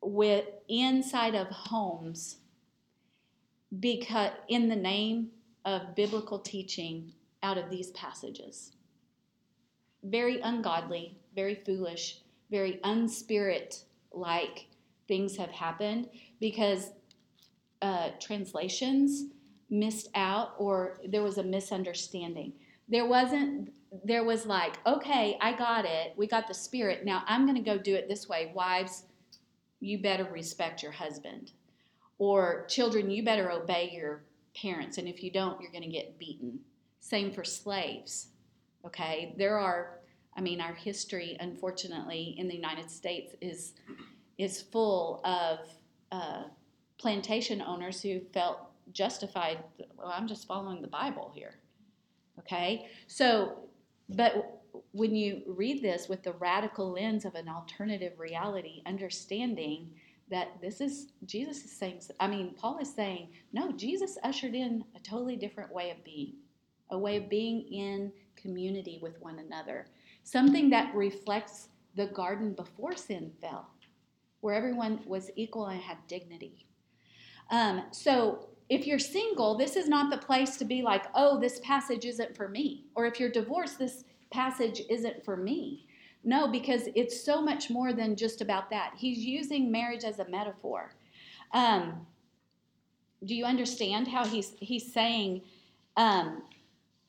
[0.01, 2.38] with inside of homes
[3.78, 5.32] because in the name
[5.70, 7.13] of biblical teaching
[7.43, 8.74] out of these passages.
[10.03, 12.20] Very ungodly very foolish
[12.51, 14.67] very unspirit like
[15.07, 16.09] things have happened
[16.39, 16.91] because
[17.82, 19.26] uh, translations
[19.70, 22.53] missed out or there was a misunderstanding.
[22.88, 23.72] There wasn't
[24.03, 26.13] there was like okay i got it.
[26.17, 27.05] We got the spirit.
[27.05, 28.51] Now i'm going to go do it this way.
[28.53, 29.03] Wives
[29.80, 31.51] you better respect your husband.
[32.17, 34.24] Or children, you better obey your
[34.62, 34.97] parents.
[34.97, 36.60] And if you don't, you're going to get beaten.
[36.99, 38.28] Same for slaves.
[38.86, 39.36] Okay?
[39.38, 39.99] There are,
[40.36, 43.74] I mean, our history, unfortunately, in the United States is,
[44.38, 45.60] is full of
[46.12, 46.43] uh,
[46.97, 48.60] plantation owners who felt
[48.91, 49.60] justified.
[49.97, 51.55] Well, I'm just following the Bible here.
[52.39, 52.88] Okay?
[53.07, 53.70] So,
[54.10, 59.91] but when you read this with the radical lens of an alternative reality, understanding
[60.30, 64.84] that this is Jesus is saying, I mean, Paul is saying, no, Jesus ushered in
[64.95, 66.36] a totally different way of being,
[66.91, 69.88] a way of being in community with one another,
[70.23, 73.69] something that reflects the garden before sin fell,
[74.41, 76.65] where everyone was equal and had dignity.
[77.51, 81.59] Um, so if you're single, this is not the place to be like, oh, this
[81.59, 82.86] passage isn't for me.
[82.95, 85.88] Or if you're divorced, this passage isn't for me.
[86.24, 88.93] No, because it's so much more than just about that.
[88.97, 90.93] He's using marriage as a metaphor.
[91.53, 92.05] Um,
[93.26, 95.41] do you understand how he's he's saying,
[95.97, 96.43] um,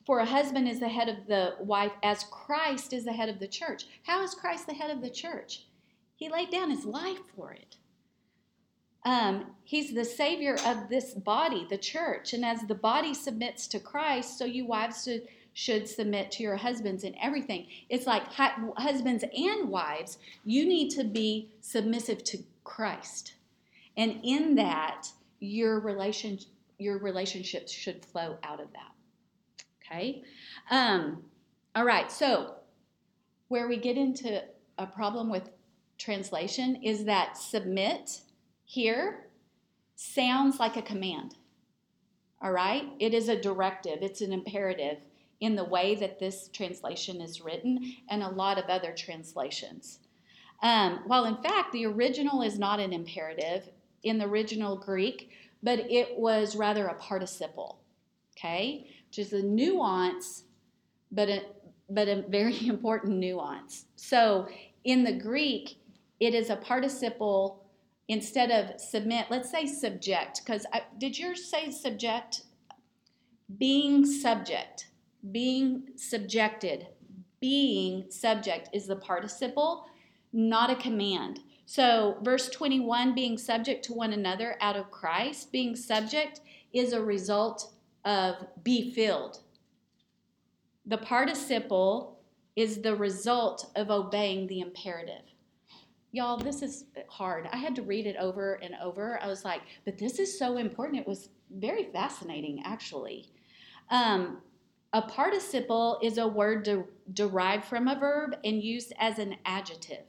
[0.05, 3.39] for a husband is the head of the wife as Christ is the head of
[3.39, 3.85] the church.
[4.03, 5.65] How is Christ the head of the church?
[6.15, 7.77] He laid down his life for it.
[9.03, 13.79] Um, he's the savior of this body, the church, and as the body submits to
[13.79, 17.67] Christ, so you wives should should submit to your husbands in everything.
[17.89, 23.33] It's like husbands and wives, you need to be submissive to Christ.
[23.97, 25.07] And in that,
[25.39, 26.39] your relation
[26.77, 29.65] your relationships should flow out of that.
[29.85, 30.23] Okay?
[30.71, 31.23] Um,
[31.75, 32.55] all right, so
[33.49, 34.43] where we get into
[34.79, 35.49] a problem with
[35.99, 38.21] translation is that submit
[38.65, 39.27] here
[39.95, 41.35] sounds like a command.
[42.41, 42.85] All right?
[42.99, 44.97] It is a directive, it's an imperative
[45.41, 49.99] in the way that this translation is written and a lot of other translations.
[50.61, 53.67] Um, while in fact, the original is not an imperative
[54.03, 55.31] in the original Greek,
[55.63, 57.79] but it was rather a participle,
[58.37, 60.43] okay, which is a nuance,
[61.11, 61.43] but a,
[61.89, 63.85] but a very important nuance.
[63.95, 64.47] So
[64.83, 65.77] in the Greek,
[66.19, 67.65] it is a participle
[68.07, 69.25] instead of submit.
[69.31, 70.67] Let's say subject, because
[70.99, 72.43] did yours say subject?
[73.57, 74.90] Being subject
[75.31, 76.87] being subjected,
[77.39, 79.87] being subject is the participle,
[80.33, 81.39] not a command.
[81.65, 86.41] So, verse 21 being subject to one another out of Christ, being subject
[86.73, 89.39] is a result of be filled.
[90.85, 92.19] The participle
[92.55, 95.23] is the result of obeying the imperative.
[96.11, 97.47] Y'all, this is hard.
[97.53, 99.21] I had to read it over and over.
[99.23, 100.99] I was like, but this is so important.
[100.99, 103.29] It was very fascinating, actually.
[103.89, 104.41] Um,
[104.93, 106.83] a participle is a word de-
[107.13, 110.05] derived from a verb and used as an adjective.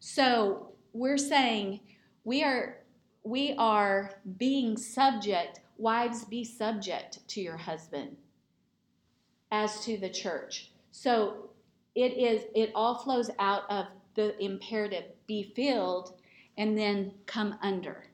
[0.00, 1.80] So we're saying
[2.24, 2.78] we are
[3.24, 5.60] we are being subject.
[5.76, 8.16] Wives, be subject to your husband,
[9.50, 10.70] as to the church.
[10.90, 11.50] So
[11.94, 12.44] it is.
[12.54, 16.14] It all flows out of the imperative: be filled,
[16.56, 18.04] and then come under.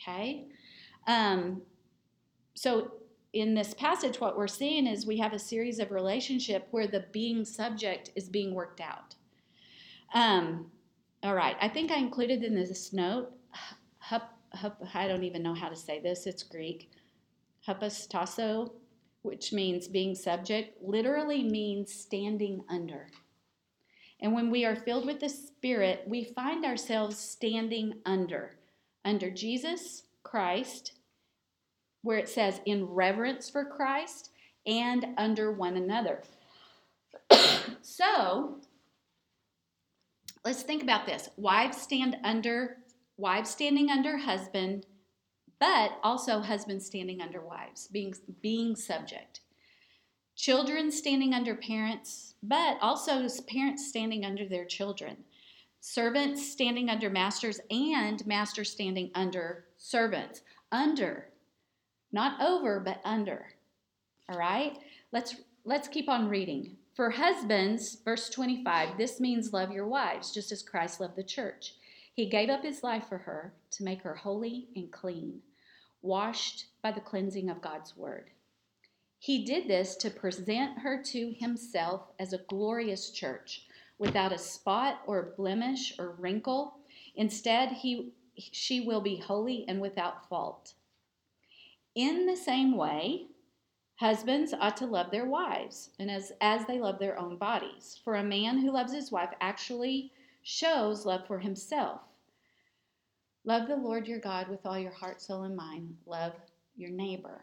[0.00, 0.46] Okay.
[1.06, 1.62] Um,
[2.54, 2.92] so
[3.32, 7.06] in this passage, what we're seeing is we have a series of relationship where the
[7.12, 9.14] being subject is being worked out.
[10.14, 10.70] Um,
[11.22, 13.32] all right, I think I included in this note,
[13.98, 16.90] hup, hup, I don't even know how to say this, it's Greek.
[17.66, 18.72] Hupostasso,
[19.22, 23.08] which means being subject, literally means standing under.
[24.20, 28.56] And when we are filled with the Spirit, we find ourselves standing under,
[29.04, 30.97] under Jesus Christ
[32.02, 34.30] where it says in reverence for Christ
[34.66, 36.22] and under one another.
[37.82, 38.58] so,
[40.44, 41.28] let's think about this.
[41.36, 42.78] Wives stand under
[43.16, 44.86] wives standing under husband,
[45.60, 49.40] but also husbands standing under wives, being being subject.
[50.36, 55.16] children standing under parents, but also parents standing under their children,
[55.80, 60.42] servants standing under masters, and masters standing under servants.
[60.70, 61.27] Under,
[62.12, 63.46] not over, but under.
[64.28, 64.78] All right?
[65.12, 66.76] Let's let's keep on reading.
[66.94, 71.74] For husbands, verse 25, this means love your wives, just as Christ loved the church.
[72.12, 75.40] He gave up his life for her to make her holy and clean,
[76.02, 78.30] washed by the cleansing of God's word.
[79.20, 83.66] He did this to present her to himself as a glorious church,
[83.98, 86.78] without a spot or blemish or wrinkle.
[87.14, 90.74] Instead, he, she will be holy and without fault.
[91.98, 93.26] In the same way,
[93.96, 98.00] husbands ought to love their wives, and as, as they love their own bodies.
[98.04, 100.12] For a man who loves his wife actually
[100.44, 102.02] shows love for himself.
[103.44, 105.96] Love the Lord your God with all your heart, soul, and mind.
[106.06, 106.34] Love
[106.76, 107.40] your neighbor.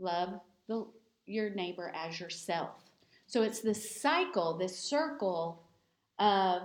[0.00, 0.84] Love the,
[1.26, 2.90] your neighbor as yourself.
[3.28, 5.62] So it's this cycle, this circle
[6.18, 6.62] of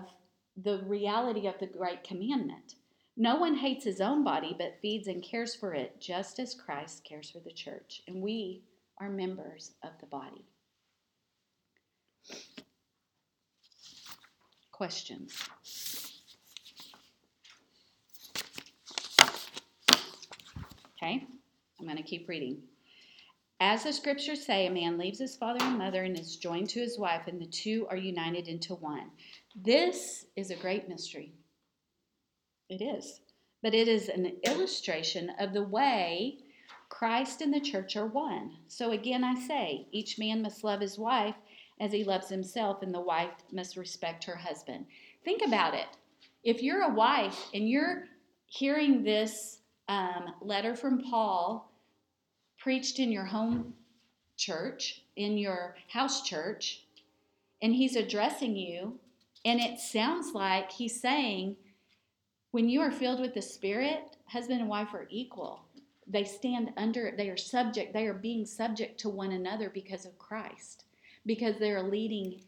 [0.63, 2.76] the reality of the great commandment.
[3.19, 7.03] No one hates his own body, but feeds and cares for it, just as Christ
[7.03, 8.03] cares for the church.
[8.07, 8.61] And we
[8.99, 10.45] are members of the body.
[14.71, 15.33] Questions?
[21.01, 21.25] Okay,
[21.79, 22.61] I'm going to keep reading.
[23.59, 26.79] As the scriptures say, a man leaves his father and mother and is joined to
[26.79, 29.09] his wife, and the two are united into one.
[29.55, 31.33] This is a great mystery.
[32.69, 33.21] It is.
[33.63, 36.37] But it is an illustration of the way
[36.89, 38.57] Christ and the church are one.
[38.67, 41.35] So again, I say, each man must love his wife
[41.79, 44.85] as he loves himself, and the wife must respect her husband.
[45.23, 45.87] Think about it.
[46.43, 48.05] If you're a wife and you're
[48.47, 49.59] hearing this
[49.89, 51.71] um, letter from Paul
[52.57, 53.73] preached in your home
[54.37, 56.83] church, in your house church,
[57.61, 58.99] and he's addressing you,
[59.45, 61.57] and it sounds like he's saying,
[62.57, 65.61] when you are filled with the Spirit, husband and wife are equal.
[66.07, 70.17] They stand under, they are subject, they are being subject to one another because of
[70.17, 70.85] Christ,
[71.27, 72.41] because they're leading,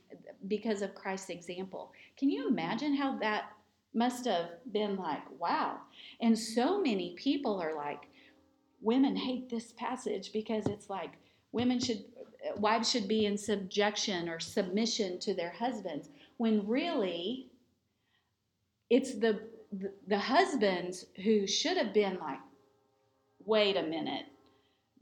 [0.47, 1.91] because of Christ's example.
[2.17, 3.51] Can you imagine how that
[3.93, 5.77] must have been like, wow?
[6.21, 8.07] And so many people are like,
[8.81, 11.11] women hate this passage because it's like
[11.51, 12.03] women should,
[12.57, 17.45] wives should be in subjection or submission to their husbands, when really
[18.89, 19.39] it's the
[19.71, 22.39] the, husbands who should have been like,
[23.45, 24.25] wait a minute,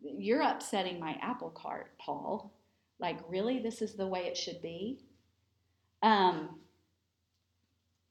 [0.01, 2.53] you're upsetting my apple cart, Paul.
[2.99, 4.99] Like, really, this is the way it should be?
[6.01, 6.59] Um,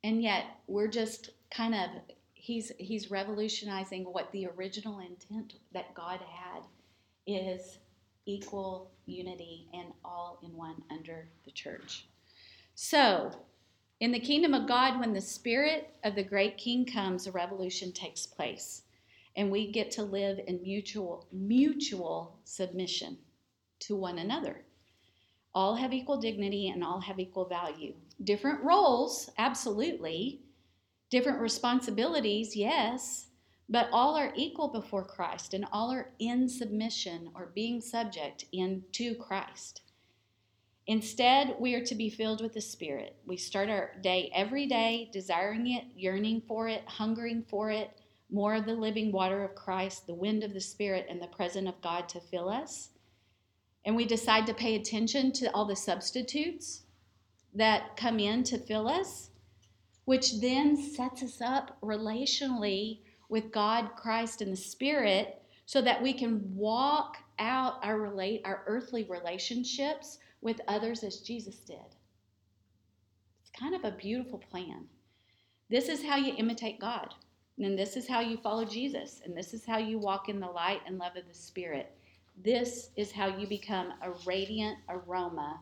[0.05, 1.91] and yet, we're just kind of,
[2.35, 6.63] he's, he's revolutionizing what the original intent that God had
[7.27, 7.79] is
[8.27, 12.07] equal unity and all in one under the church.
[12.75, 13.33] So,
[14.01, 17.93] in the kingdom of God, when the spirit of the great king comes, a revolution
[17.93, 18.83] takes place.
[19.37, 23.19] And we get to live in mutual mutual submission
[23.81, 24.65] to one another.
[25.55, 27.95] All have equal dignity and all have equal value.
[28.25, 30.43] Different roles, absolutely.
[31.11, 33.29] Different responsibilities, yes.
[33.69, 38.85] But all are equal before Christ and all are in submission or being subject in
[38.93, 39.81] to Christ.
[40.89, 43.17] Instead, we are to be filled with the Spirit.
[43.27, 47.91] We start our day every day desiring it, yearning for it, hungering for it,
[48.31, 51.69] more of the living water of Christ, the wind of the Spirit, and the presence
[51.69, 52.91] of God to fill us.
[53.85, 56.83] And we decide to pay attention to all the substitutes
[57.55, 59.31] that come in to fill us,
[60.05, 66.13] which then sets us up relationally with God, Christ, and the Spirit so that we
[66.13, 71.97] can walk out our relate our earthly relationships with others as Jesus did.
[73.41, 74.85] It's kind of a beautiful plan.
[75.69, 77.13] This is how you imitate God,
[77.59, 80.47] and this is how you follow Jesus, and this is how you walk in the
[80.47, 81.91] light and love of the Spirit.
[82.45, 85.59] This is how you become a radiant aroma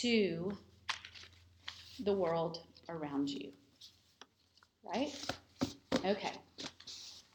[0.00, 0.56] to
[2.02, 3.50] the world around you.
[4.82, 5.14] Right?
[6.02, 6.32] Okay.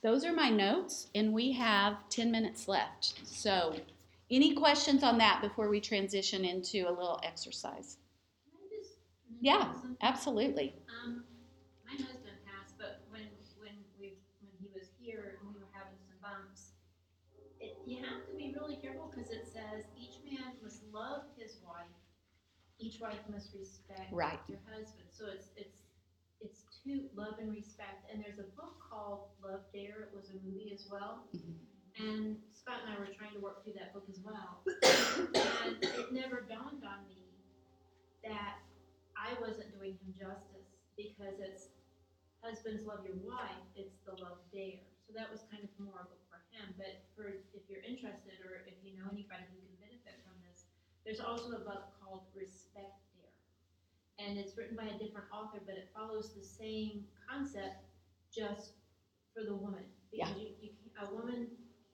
[0.01, 3.13] Those are my notes, and we have 10 minutes left.
[3.27, 3.75] So,
[4.29, 7.97] any questions on that before we transition into a little exercise?
[8.43, 8.97] Can I just
[9.41, 9.97] Yeah, something?
[10.01, 10.73] absolutely.
[11.03, 11.23] Um,
[11.85, 13.27] my husband passed, but when,
[13.59, 16.73] when we, when he was here and we were having some bumps,
[17.59, 21.57] it, you have to be really careful, cause it says each man must love his
[21.63, 21.95] wife,
[22.79, 24.39] each wife must respect Right.
[24.47, 25.79] their husband, so it's, it's,
[26.41, 30.35] it's to love and respect, and there's a book called Love Dare, it was a
[30.45, 31.27] movie as well.
[31.35, 31.76] Mhm.
[31.97, 34.61] And Scott and I were trying to work through that book as well.
[34.69, 37.25] and it never dawned on me
[38.21, 38.61] that
[39.17, 41.73] I wasn't doing him justice because it's
[42.45, 44.77] husbands love your wife, it's the Love Dare.
[45.09, 46.69] So that was kind of more of a for him.
[46.77, 50.69] But for if you're interested or if you know anybody who can benefit from this,
[51.01, 53.33] there's also a book called Respect Dare.
[54.21, 57.89] And it's written by a different author, but it follows the same concept
[58.29, 58.77] just
[59.33, 59.87] for the woman.
[60.13, 60.29] Yeah.
[60.29, 61.45] Because you, you, can- a woman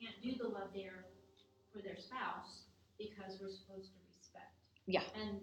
[0.03, 1.05] can't do the Love Dare
[1.71, 2.63] for their spouse
[2.97, 4.53] because we're supposed to respect.
[4.85, 5.01] Yeah.
[5.15, 5.39] And,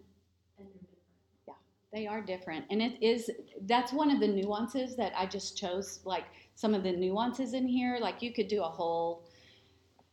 [0.58, 1.46] and they're different.
[1.48, 1.54] Yeah,
[1.92, 2.64] they are different.
[2.70, 3.30] And it is,
[3.62, 7.66] that's one of the nuances that I just chose, like some of the nuances in
[7.66, 7.98] here.
[8.00, 9.24] Like you could do a whole,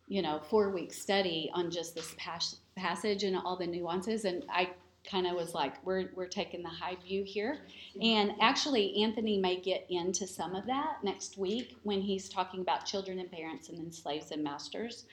[0.07, 4.25] you know, four week study on just this pas- passage and all the nuances.
[4.25, 4.71] And I
[5.09, 7.59] kind of was like, we're, we're taking the high view here.
[8.01, 12.85] And actually, Anthony may get into some of that next week when he's talking about
[12.85, 15.05] children and parents and then slaves and masters.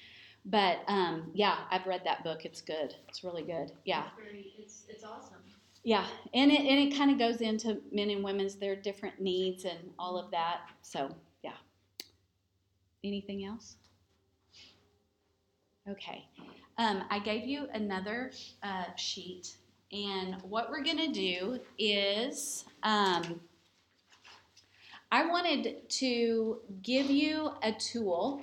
[0.44, 2.44] But um, yeah, I've read that book.
[2.44, 2.94] It's good.
[3.08, 3.72] It's really good.
[3.84, 4.04] Yeah.
[4.04, 5.38] It's very, it's, it's awesome.
[5.86, 9.66] Yeah, and it and it kind of goes into men and women's their different needs
[9.66, 10.60] and all of that.
[10.80, 11.52] So yeah.
[13.04, 13.76] Anything else?
[15.86, 16.24] Okay,
[16.78, 18.32] um, I gave you another
[18.62, 19.56] uh, sheet,
[19.94, 23.40] and what we're gonna do is um,
[25.12, 28.42] I wanted to give you a tool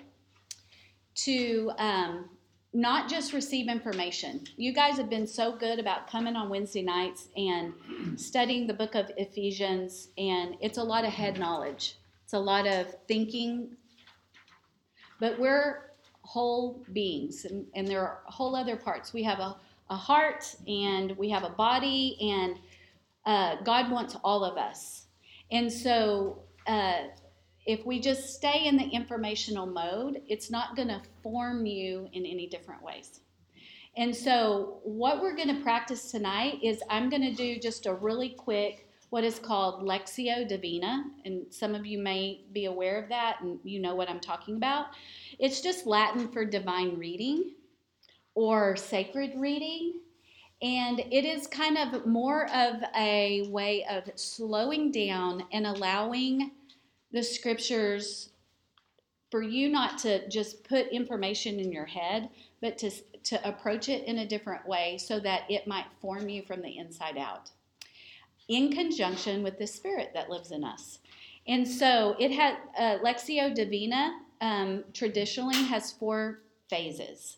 [1.15, 2.29] to um,
[2.73, 4.45] not just receive information.
[4.55, 7.73] You guys have been so good about coming on Wednesday nights and
[8.15, 11.97] studying the book of Ephesians, and it's a lot of head knowledge.
[12.23, 13.75] It's a lot of thinking.
[15.19, 15.91] But we're
[16.21, 19.11] whole beings, and, and there are whole other parts.
[19.11, 19.57] We have a,
[19.91, 22.57] a heart, and we have a body, and
[23.25, 25.05] uh, God wants all of us.
[25.51, 27.03] And so, uh,
[27.65, 32.25] if we just stay in the informational mode, it's not going to form you in
[32.25, 33.19] any different ways.
[33.97, 37.93] And so, what we're going to practice tonight is I'm going to do just a
[37.93, 41.03] really quick, what is called Lectio Divina.
[41.25, 44.55] And some of you may be aware of that and you know what I'm talking
[44.55, 44.85] about.
[45.37, 47.51] It's just Latin for divine reading
[48.35, 49.99] or sacred reading.
[50.61, 56.51] And it is kind of more of a way of slowing down and allowing
[57.11, 58.29] the scriptures
[59.31, 62.29] for you not to just put information in your head,
[62.61, 62.91] but to,
[63.23, 66.77] to approach it in a different way so that it might form you from the
[66.77, 67.49] inside out
[68.47, 70.99] in conjunction with the spirit that lives in us.
[71.47, 77.37] And so it had, uh, Lectio Divina um, traditionally has four phases.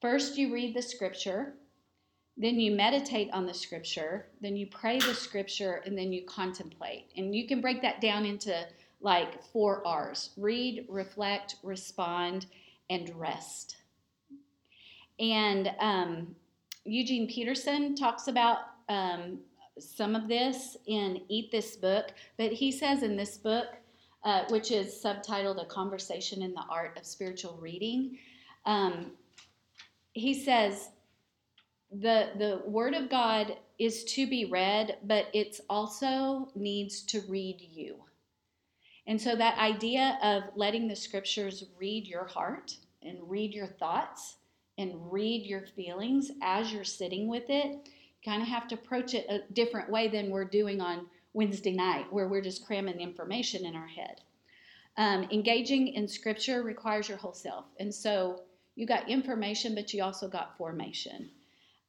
[0.00, 1.54] First, you read the scripture,
[2.36, 7.10] then you meditate on the scripture, then you pray the scripture, and then you contemplate.
[7.16, 8.66] And you can break that down into
[9.02, 12.46] like four R's read, reflect, respond,
[12.88, 13.76] and rest.
[15.18, 16.34] And um,
[16.84, 19.40] Eugene Peterson talks about um,
[19.78, 23.66] some of this in Eat This Book, but he says in this book,
[24.24, 28.18] uh, which is subtitled A Conversation in the Art of Spiritual Reading,
[28.66, 29.12] um,
[30.12, 30.90] he says,
[31.92, 37.60] the the word of god is to be read but it's also needs to read
[37.60, 37.96] you.
[39.06, 44.36] And so that idea of letting the scriptures read your heart and read your thoughts
[44.78, 49.14] and read your feelings as you're sitting with it you kind of have to approach
[49.14, 53.64] it a different way than we're doing on wednesday night where we're just cramming information
[53.64, 54.20] in our head.
[54.96, 57.66] Um, engaging in scripture requires your whole self.
[57.78, 58.42] And so
[58.76, 61.30] you got information but you also got formation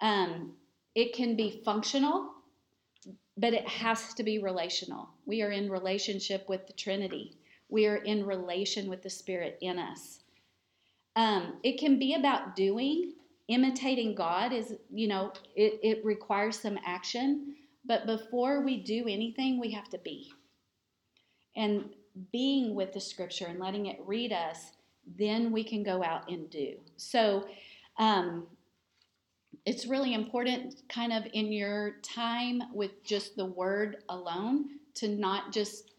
[0.01, 0.53] um,
[0.95, 2.31] it can be functional,
[3.37, 5.09] but it has to be relational.
[5.25, 7.37] We are in relationship with the Trinity.
[7.69, 10.19] We are in relation with the Spirit in us.
[11.15, 13.13] Um, it can be about doing.
[13.47, 17.55] Imitating God is, you know, it, it requires some action.
[17.85, 20.31] But before we do anything, we have to be.
[21.55, 21.89] And
[22.31, 24.71] being with the Scripture and letting it read us,
[25.17, 26.75] then we can go out and do.
[26.97, 27.47] So,
[27.97, 28.47] um,
[29.65, 35.51] it's really important kind of in your time with just the word alone to not
[35.53, 35.91] just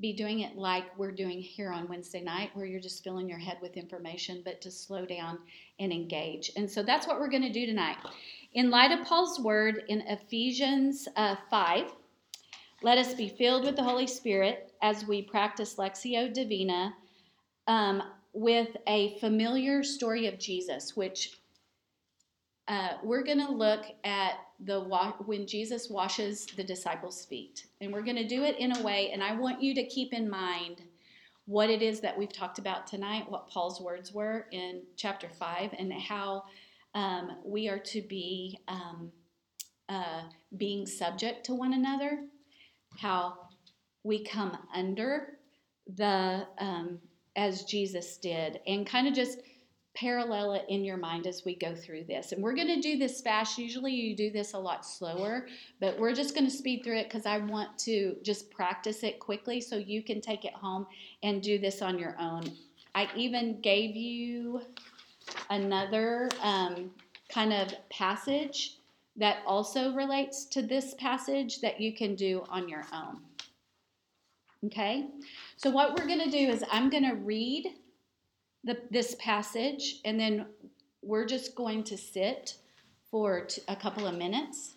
[0.00, 3.38] be doing it like we're doing here on Wednesday night where you're just filling your
[3.38, 5.38] head with information but to slow down
[5.80, 6.52] and engage.
[6.56, 7.96] And so that's what we're going to do tonight.
[8.54, 11.92] In light of Paul's word in Ephesians uh, 5,
[12.82, 16.94] let us be filled with the Holy Spirit as we practice Lectio Divina
[17.66, 18.02] um,
[18.38, 21.40] with a familiar story of Jesus, which
[22.68, 27.92] uh, we're going to look at the wa- when Jesus washes the disciples' feet, and
[27.92, 29.10] we're going to do it in a way.
[29.10, 30.82] And I want you to keep in mind
[31.46, 35.74] what it is that we've talked about tonight, what Paul's words were in chapter 5,
[35.76, 36.44] and how
[36.94, 39.10] um, we are to be um,
[39.88, 40.22] uh,
[40.56, 42.20] being subject to one another,
[42.98, 43.34] how
[44.04, 45.38] we come under
[45.96, 47.00] the, um,
[47.38, 49.38] as Jesus did, and kind of just
[49.94, 52.32] parallel it in your mind as we go through this.
[52.32, 53.58] And we're going to do this fast.
[53.58, 55.46] Usually you do this a lot slower,
[55.80, 59.18] but we're just going to speed through it because I want to just practice it
[59.18, 60.86] quickly so you can take it home
[61.22, 62.44] and do this on your own.
[62.94, 64.60] I even gave you
[65.50, 66.90] another um,
[67.28, 68.78] kind of passage
[69.16, 73.20] that also relates to this passage that you can do on your own.
[74.66, 75.06] Okay?
[75.58, 77.66] So, what we're going to do is I'm going to read
[78.62, 80.46] the, this passage and then
[81.02, 82.54] we're just going to sit
[83.10, 84.76] for t- a couple of minutes.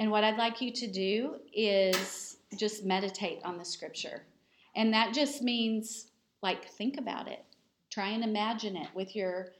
[0.00, 4.24] And what I'd like you to do is just meditate on the scripture.
[4.74, 6.10] And that just means
[6.42, 7.44] like think about it.
[7.88, 9.52] Try and imagine it with your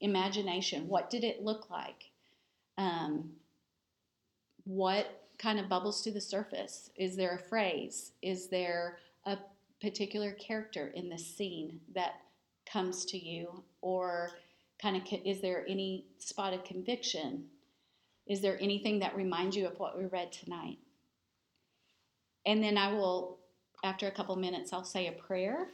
[0.00, 0.88] imagination.
[0.88, 2.04] What did it look like?
[2.78, 3.32] Um,
[4.64, 6.88] what kind of bubbles to the surface?
[6.96, 8.12] Is there a phrase?
[8.22, 9.36] Is there a
[9.80, 12.20] particular character in this scene that
[12.70, 13.62] comes to you?
[13.80, 14.30] Or
[14.80, 17.44] kind of is there any spot of conviction?
[18.26, 20.78] Is there anything that reminds you of what we read tonight?
[22.46, 23.38] And then I will,
[23.84, 25.68] after a couple minutes, I'll say a prayer.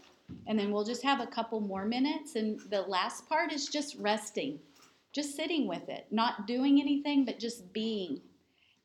[0.46, 2.36] And then we'll just have a couple more minutes.
[2.36, 4.58] And the last part is just resting,
[5.12, 8.20] just sitting with it, not doing anything, but just being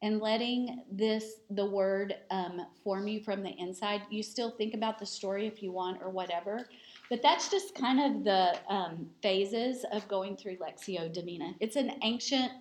[0.02, 4.02] and letting this the word um, form you from the inside.
[4.10, 6.66] You still think about the story if you want or whatever
[7.10, 11.54] but that's just kind of the um, phases of going through lectio divina.
[11.60, 12.52] It's an ancient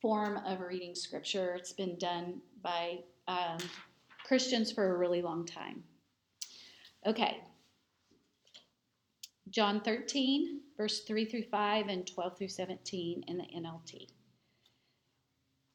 [0.00, 1.54] form of reading scripture.
[1.54, 3.58] It's been done by um,
[4.24, 5.82] christians for a really long time.
[7.06, 7.38] Okay.
[9.50, 14.08] John 13 verse 3 through 5 and 12 through 17 in the nlt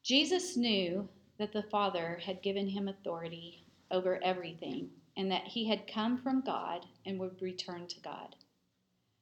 [0.02, 5.86] Jesus knew that the Father had given him authority over everything and that he had
[5.86, 8.36] come from God and would return to God.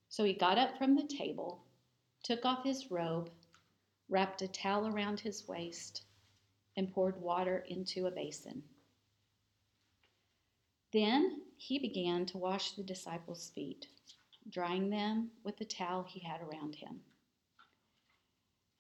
[0.09, 1.65] So he got up from the table,
[2.23, 3.31] took off his robe,
[4.09, 6.03] wrapped a towel around his waist,
[6.77, 8.63] and poured water into a basin.
[10.93, 13.89] Then he began to wash the disciples' feet,
[14.49, 17.01] drying them with the towel he had around him.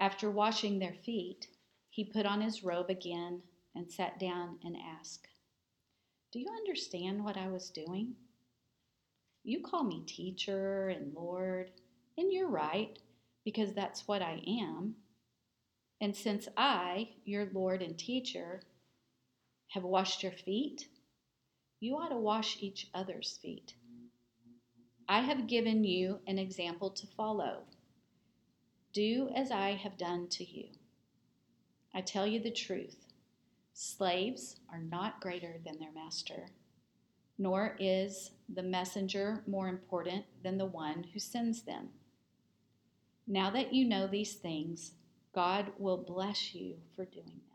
[0.00, 1.48] After washing their feet,
[1.98, 3.42] he put on his robe again
[3.74, 5.26] and sat down and asked,
[6.32, 8.14] Do you understand what I was doing?
[9.42, 11.72] You call me teacher and Lord,
[12.16, 12.96] and you're right,
[13.44, 14.94] because that's what I am.
[16.00, 18.62] And since I, your Lord and teacher,
[19.70, 20.86] have washed your feet,
[21.80, 23.74] you ought to wash each other's feet.
[25.08, 27.64] I have given you an example to follow.
[28.92, 30.77] Do as I have done to you.
[31.94, 32.96] I tell you the truth
[33.72, 36.48] slaves are not greater than their master,
[37.38, 41.90] nor is the messenger more important than the one who sends them.
[43.26, 44.92] Now that you know these things,
[45.34, 47.47] God will bless you for doing them.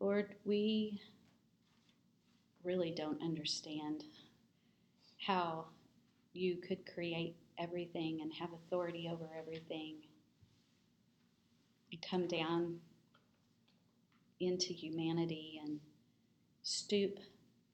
[0.00, 1.00] Lord, we
[2.62, 4.04] really don't understand
[5.26, 5.66] how
[6.32, 9.96] you could create everything and have authority over everything
[11.90, 12.78] and come down
[14.38, 15.80] into humanity and
[16.62, 17.18] stoop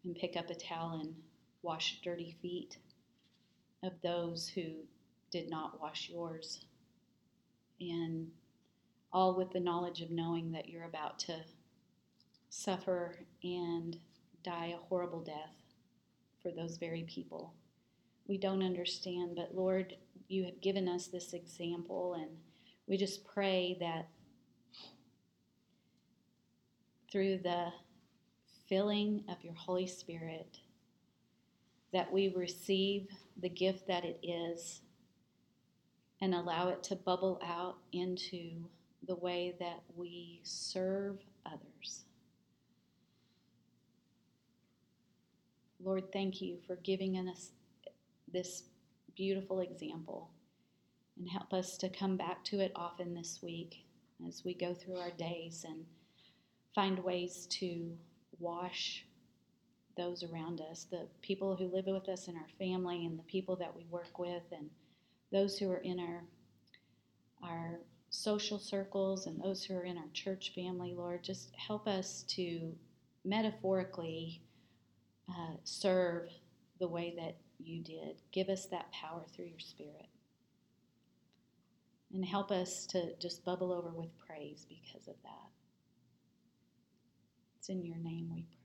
[0.04, 1.14] and pick up a towel and
[1.62, 2.78] wash dirty feet
[3.82, 4.70] of those who
[5.30, 6.64] did not wash yours.
[7.80, 8.28] And
[9.12, 11.36] all with the knowledge of knowing that you're about to
[12.54, 13.98] suffer and
[14.44, 15.56] die a horrible death
[16.40, 17.52] for those very people.
[18.28, 19.96] We don't understand, but Lord,
[20.28, 22.30] you have given us this example, and
[22.86, 24.08] we just pray that
[27.10, 27.66] through the
[28.68, 30.58] filling of your Holy Spirit,
[31.92, 33.08] that we receive
[33.40, 34.80] the gift that it is
[36.20, 38.64] and allow it to bubble out into
[39.06, 42.03] the way that we serve others.
[45.84, 47.50] Lord, thank you for giving us
[48.32, 48.62] this
[49.14, 50.30] beautiful example.
[51.18, 53.84] And help us to come back to it often this week
[54.26, 55.84] as we go through our days and
[56.74, 57.92] find ways to
[58.40, 59.04] wash
[59.96, 63.54] those around us, the people who live with us in our family and the people
[63.56, 64.70] that we work with and
[65.30, 66.24] those who are in our
[67.42, 67.78] our
[68.08, 72.72] social circles and those who are in our church family, Lord, just help us to
[73.24, 74.40] metaphorically
[75.28, 76.28] uh, serve
[76.78, 78.20] the way that you did.
[78.32, 80.08] Give us that power through your Spirit.
[82.12, 85.50] And help us to just bubble over with praise because of that.
[87.58, 88.63] It's in your name we pray.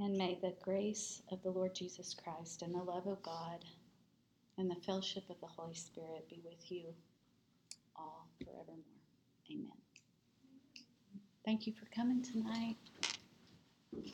[0.00, 3.64] And may the grace of the Lord Jesus Christ and the love of God
[4.56, 6.94] and the fellowship of the Holy Spirit be with you
[7.96, 8.78] all forevermore.
[9.50, 9.72] Amen.
[11.44, 12.76] Thank you for coming tonight.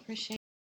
[0.03, 0.44] Appreciate